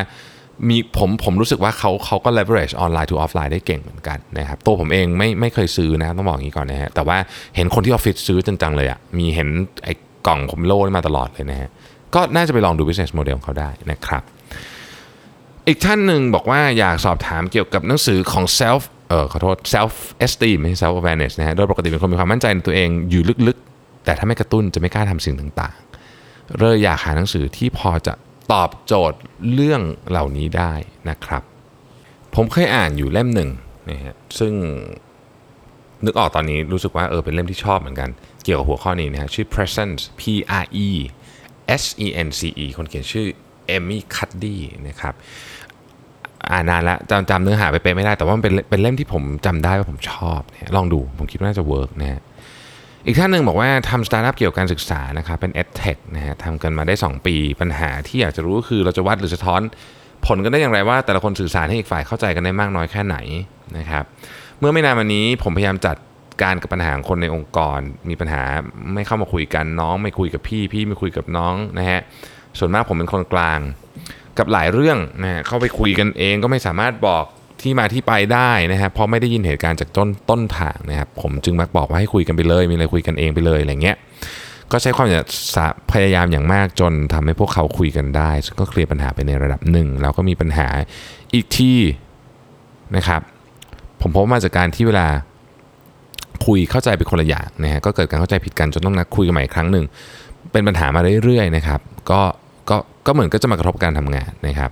[0.69, 7.17] มีผมผมรู้สึกว่าเขาเขาก็ leverage online to offline ได้เก่งเหมือนกันนะครับตัวผมเองไม่ไม่เคยซื้อนะต้องบอกอย่างนี้ก่อนนะฮะแต่ว่า
[7.57, 9.49] เห็นคนที่ออฟฟิศซื้อจังๆเลยอะ่ะมีเห็น
[9.85, 9.95] ไอ้
[10.27, 11.71] กล่อง Pomelo นี่มาตลอดเลยนะฮะ
[12.15, 14.23] ก็น่าจะไปลองดู business model ของเขาได้นะครับ
[15.67, 19.95] อีกท่านหนึ่งบอกว่าอยากสอบถามเกี่ยวกับหนังสือของ self เออขอโทษ self
[20.27, 28.15] esteem ไม่ใช่ self awareness นะฮะโดยปกติเป็นคนมีความมั่นใจในตัวเองอยู่ลึกๆ แต่ถ้าไม่กระตุ้นจะไม่กล้าทำสิ่งต่างๆ เลยอยากหาหนังสือที่พอจะ
[28.53, 29.19] ตอบโจทย์
[29.53, 30.73] เรื่องเหล่านี้ได้
[31.09, 31.43] นะครับ
[32.35, 33.51] ผมเคยอ่านอยู่เล่มหนึ่ง
[33.91, 34.53] นะฮะซึ่ง
[36.05, 38.11] นึกออกตอนนี้รู้สึกว่าเออเป็นเล่มที่ชอบเหมือนกัน
[38.45, 40.23] เกี่ยวกับหัวข้อนี้นะฮะชื่อ presence P
[40.63, 40.89] R E
[41.83, 43.27] S E N C E คนเขียนชื่อ
[43.67, 45.15] Amy Cuddy นะครับ
[46.51, 52.23] อ่านนานแล้วจำจำเนื้อหาเป๊ะๆไม่ได้ แต่ว่ามันเป็นเป็นเล่มที่ผมจำได้ว่าผมชอบเนี่ยลองดูผมคิดว่าน่าจะ work นะฮะ
[53.07, 59.61] อีกท่านหนึ่งบอกว่าทำสตาร์ทอัพเกี่ยวกับการศึกษานะครับเป็น EdTech นะฮะทำกันมาได้ 2 ปีปัญหาที่อยากจะรู้ก็คือเราจะวัดหรือสะท้อน
[60.27, 63.17] ผลกันได้อย่างไรว่า แต่ละคนสื่อสารให้อีกฝ่ายเข้าใจกันได้มากน้อยแค่ไหน
[63.79, 64.05] นะครับ
[64.59, 65.97] เมื่อไม่นานมานี้ผมพยายามจัด
[66.43, 68.43] การกับปัญหาคนในองค์กร มีปัญหา
[68.95, 72.01] ไม่เข้ามาคุยกันน้อง ไม่คุยกับพี่พี่ไม่คุยกับน้องนะฮะ
[72.59, 73.61] ส่วนมากผมเป็นคนกลาง
[74.39, 77.25] กับหลายเรื่องนะฮะเข้าไปคุยกันเองก็ไม่สามารถบอก
[77.63, 83.97] ที่มาที่ไปได้นะฮะเพราะไม่ได้ยินเหตุการณ์จากต้นต้นทางนะครับผมจึงมักบอกว่าให้คุยกันไปเลย มีอะไรคุยกันเองไปเลยอะไรเงี้ย
[84.73, 85.07] ก็ใช้ความ
[85.93, 90.69] พยายามอย่างมากจนทำให้พวกเขาคุยกันได้ซึ่งก็เคลียร์ปัญหาไปในระดับหนึ่งแล้วก็มีปัญหา
[91.35, 91.79] อีกที่
[92.97, 93.21] นะครับ
[94.01, 95.09] ผมพบมาจากการที่เวลา
[96.47, 99.85] คุยเข้าใจเป็นคนละอย่างนะฮะก็เกิดการเข้าใจผิดกันจนต้องนัดคุยกันใหม่อีกครั้งหนึ่ง
[100.53, 102.21] เป็นปัญหามาเรื่อยๆนะครับก็
[102.71, 102.77] ก็
[103.07, 104.71] ก็เหมือนก็จะมากระทบการทำงานนะครับ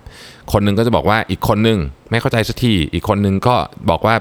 [0.53, 1.79] คนหนึงก็จะบอกว่าอีกคนนึง
[2.11, 3.55] ไม่เข้าใจสักทีอีกคนนึงก็
[3.91, 4.15] บอกว่า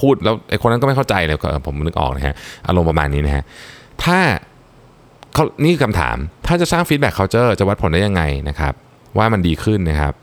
[0.00, 1.36] พูดแล้วไอ้คนนั้นก็ไม่เข้าใจเลย
[1.66, 2.34] ผมนึกออกนะฮะ
[2.66, 3.44] อารมณ์ประมาณนี้นะฮะ
[4.04, 4.18] ถ้า
[5.34, 8.74] เขานี่คือคำถาม ถ้าจะสร้าง feedback culture จะวัดผลได้ยังไงนะครับ
[9.18, 10.14] ว่ามันดีขึ้นนะครับ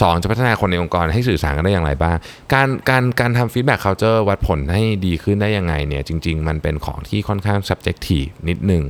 [0.00, 2.16] สองจะพัฒนาคนในองค์กรให้สื่อสารกันได้อย่างไรบ้าง
[2.54, 8.84] การการการทำ feedback culture วัดผลให้ดีขึ้นได้ยังไงเนี่ยจริง ๆ มันเป็นของที่ค่อนข้าง subjective นิดนึง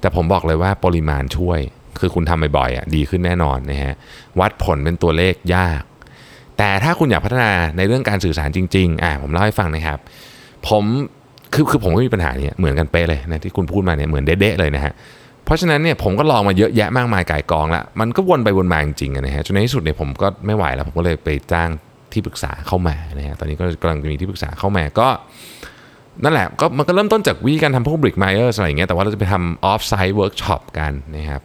[0.00, 1.60] แต่ผมบอกเลยว่าปริมาณช่วย
[2.00, 3.94] คือคุณทำบ่อยๆอะดีขึ้นแน่นอนนะฮะ
[4.40, 5.82] วัดผลเป็นตัวเลขยาก
[6.58, 9.98] แต่ถ้าคุณอยากพัฒนาในเรื่องการสื่อสารจริงๆอะผมเล่าให้ฟังนะครับ
[10.68, 10.84] ผม
[11.54, 14.92] คือคือผมก็มีปัญหาเนี้ยเหมือนกันเป๊ะเลยนะที่คุณพูดมาเนี่ยเหมือนเด๊ะเลยนะฮะ
[15.44, 21.68] เพราะฉะนั้นเนี่ยผมก็ลองมาเยอะแยะมากมายก่ายกองละมันก็วนไปวนมาจริงๆนะฮะจนในที่สุดเนี่ยผมก็ไม่ไหวแล้วผมก็เลยไปจ้าง
[22.12, 25.08] ที่ปรึกษาเข้ามานะฮะตอนนี้ก็กำลังจะมีที่ปรึกษาเข้ามาก็
[26.24, 31.42] นั่นแหละก็มันก็เริ่มต้นจากวิธีการทำพวก brick layers อะไรอย่างเงี้ยแต่ว่าเราจะไปทำ off site workshop กันนะครับ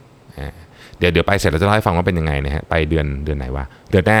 [0.98, 4.20] เดี๋ยวเดี๋ยวไปเสร็จเราจะเล่าให้ฟังว่าเป็นยังไงนะฮะไปเดือนเดือนไหนวะเดือนหน้า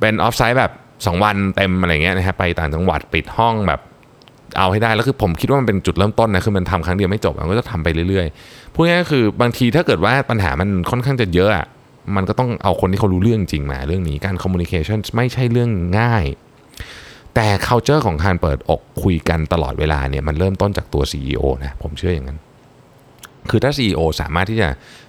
[0.00, 3.80] เป็น off site แบบ 2 วันเต็มอะไรเงี้ยนะฮะไปต่างจังหวัดปิดห้องแบบ
[4.58, 11.66] เอาให้ได้แล้วคือผมคิดว่ามันเป็นจุดเริ่มต้นนะคือมันทำครั้งเดียวไม่จบมันก็จะทำไปเรื่อยๆพูดง่ายๆคือบางทีถ้าเกิดว่าปัญหามันค่อนข้างจะเยอะอะ
[12.16, 16.24] มันก็ต้องเอาคนที่เขารู้เรื่องจริงมาเรื่องนี้การ communication ไม่ใช่เรื่องง่าย
[17.34, 22.38] แต่ culture ของการเปิดอกคุยกันตลอดเวลาเนี่ยมันเริ่มต้นจากตัว CEO นะผมเชื่ออย่างนั้น
[23.50, 24.68] คือถ้า CEO สามารถที่จะ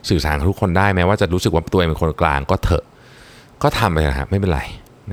[0.10, 2.84] สื่อสารกับทุกคนได้แม้ว่าจะรู้สึกว่าตัวเองเป็นคนกลางก็เถอะ
[3.64, 4.62] ก็ทำไปนะครับไม่เป็นไร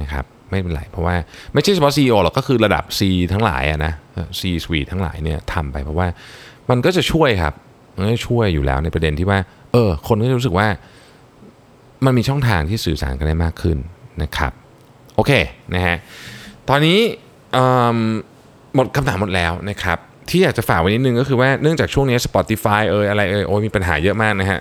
[0.01, 1.15] นะครับ ไม่เป็นไร เพราะว่า
[1.55, 3.01] ไม่ใช่เฉพาะ CEO หรอกก็คือระดับ C
[3.33, 3.93] ทั้งหลายอะนะ
[4.41, 6.07] C suite ทั้งหลายเนี่ยทำไปเพราะว่า
[6.71, 7.55] มันก็จะช่วยครับ
[7.97, 9.39] มันก็ช่วยอยู่แล้วในประเด็นที่ว่า
[9.73, 10.69] เออ คนก็จะรู้สึกว่า
[12.05, 13.79] มันมีช่องทางที่สื่อสารกันได้มากขึ้น
[14.23, 14.53] นะครับ
[15.17, 15.33] โอเค
[15.75, 15.97] นะฮะ
[16.69, 16.99] ตอนนี้
[18.75, 19.99] หมดคำถามหมดแล้วนะครับ
[20.31, 24.61] ที่อยากจะฝากไว้นิดนึงก็คือว่าเนื่องจากช่วงนี้ Spotify เอยอะไรเอยโอ้ยมีปัญหาเยอะมากนะฮะ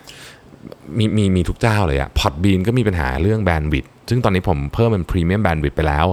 [0.97, 6.05] มีมีมีทุกเจ้าเลยอะ Podbean ก็มีปัญหาเรื่อง bandwidth ซึ่งตอนนี้ผมเพิ่มเป็น premium bandwidth ไปแล้ว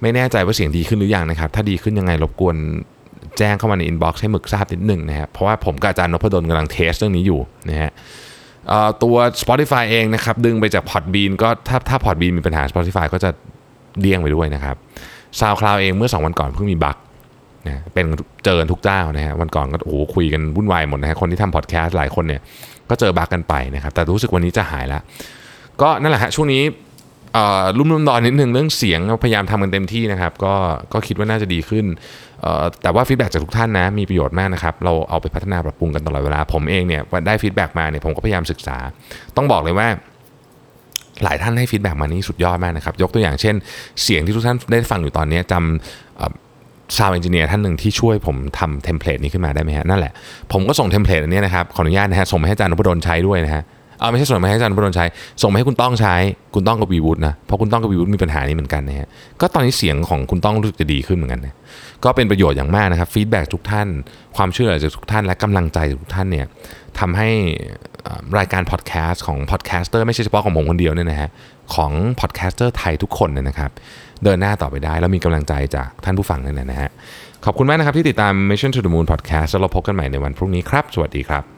[0.00, 2.56] ไม่แน่ใจว่าเสียงดีขึ้นหรือยังนะครับ ถ้าดีขึ้นยังไงรบกวน
[3.38, 7.90] แจ้งเข้ามาใน inbox ให้หมึกทราบนิดหนึ่งนะครับเพราะว่าผมกับอาจารย์นพดลกำลัง test เรื่องนี้อยู่นะฮะ
[9.02, 13.30] ตัว Spotify เองนะครับ ดึงไปจาก Podbean ก็ถ้าถ้า Podbean มีปัญหา Spotify ก็จะ
[14.00, 14.76] เดี้ยงไปด้วยนะครับ
[15.40, 16.96] SoundCloud เองเมื่อ 2 วันก่อนเพิ่งมี bug
[17.66, 18.06] นะเป็น
[18.44, 22.40] เจอกันทุกเจ้านะฮะวันก่อนก็โอ้โหคุยกันวุ่นวายหมดนะฮะคนที่ทำพอดแคสต์หลายคนเนี่ย
[22.90, 25.02] ก็เจอ bug กันไปนะครับ แต่รู้สึกวันนี้จะหายแล้ว
[25.82, 26.62] ก็นั่นแหละฮะช่วงนี้
[27.78, 30.54] รุ่มรุ่มดอนนิดนึงเรื่องเสียงพยายามทำกันเต็มที่นะครับ ก็
[30.92, 31.84] ก็คิดว่าน่าจะดีขึ้น
[32.82, 38.76] แต่ว่า feedback จากทุกท่านนะ มีประโยชน์มากนะครับ เราเอาไปพัฒนาปรับปรุงกันตลอดเวลา ผมเองเนี่ยได้ feedback มาเนี่ยผมก็พยายามศึกษา
[39.36, 39.88] ต้องบอกเลยว่า
[41.24, 43.54] หลายท่านให้ feedback มานี่สุดยอดมากนะครับ ยกตัวอย่างเช่น
[44.02, 50.12] เสียงที่ทุกท่านได้ฟังอยู่ตอนนี้จำ sound engineer ท่านหนึ่งที่ช่วยผมทำ template นี้ขึ้นมาได้ไหมฮะนั่นแหละ
[50.52, 53.62] ผมก็ส่ง template อันนี้นะครับขออนุญาตนะฮะส่งมาให้อาจารย์นพดลใช้ด้วยนะฮะ
[54.00, 55.06] เอาไม่ใช่ส่งมาให้อาจารย์นพดลใช้
[55.42, 56.14] ส่งมาให้คุณต้องใช้
[56.54, 59.08] คุณต้องกับวีวูดนะ เพราะคุณต้องกับวีวูดมีปัญหานี้เหมือนกันนะฮะ
[59.40, 61.54] ก็ตอนนี้เสียงของคุณต้องรู้สึกจะดีขึ้นเหมือนกันนะ
[62.04, 63.88] ก็เป็นประโยชน์อย่างมากนะครับ feedback ทุกท่าน
[64.36, 66.46] ความช่วยเหลือจากทุกท่าน และกำลังใจจากทุกท่านเนี่ย
[66.98, 67.28] ทำให้
[68.38, 71.30] รายการพอดแคสต์ของ podcaster ไม่ใช่เฉพาะของผมคนเดียวเนี่ยนะฮะ
[71.74, 73.70] ของ podcaster ไทยทุกคนเนี่ยนะครับ
[74.24, 76.90] เดินหน้าต่อไปได้แล้วมีกำลังใจจากท่านผู้ฟังเนี่ยนะฮะ
[77.44, 81.57] ขอบคุณมากนะครับที่ติดตาม Mission to the Moon Podcast แล้วเราพบกันใหม่ในวันพรุ่งนี้ครับ สวัสดีครับ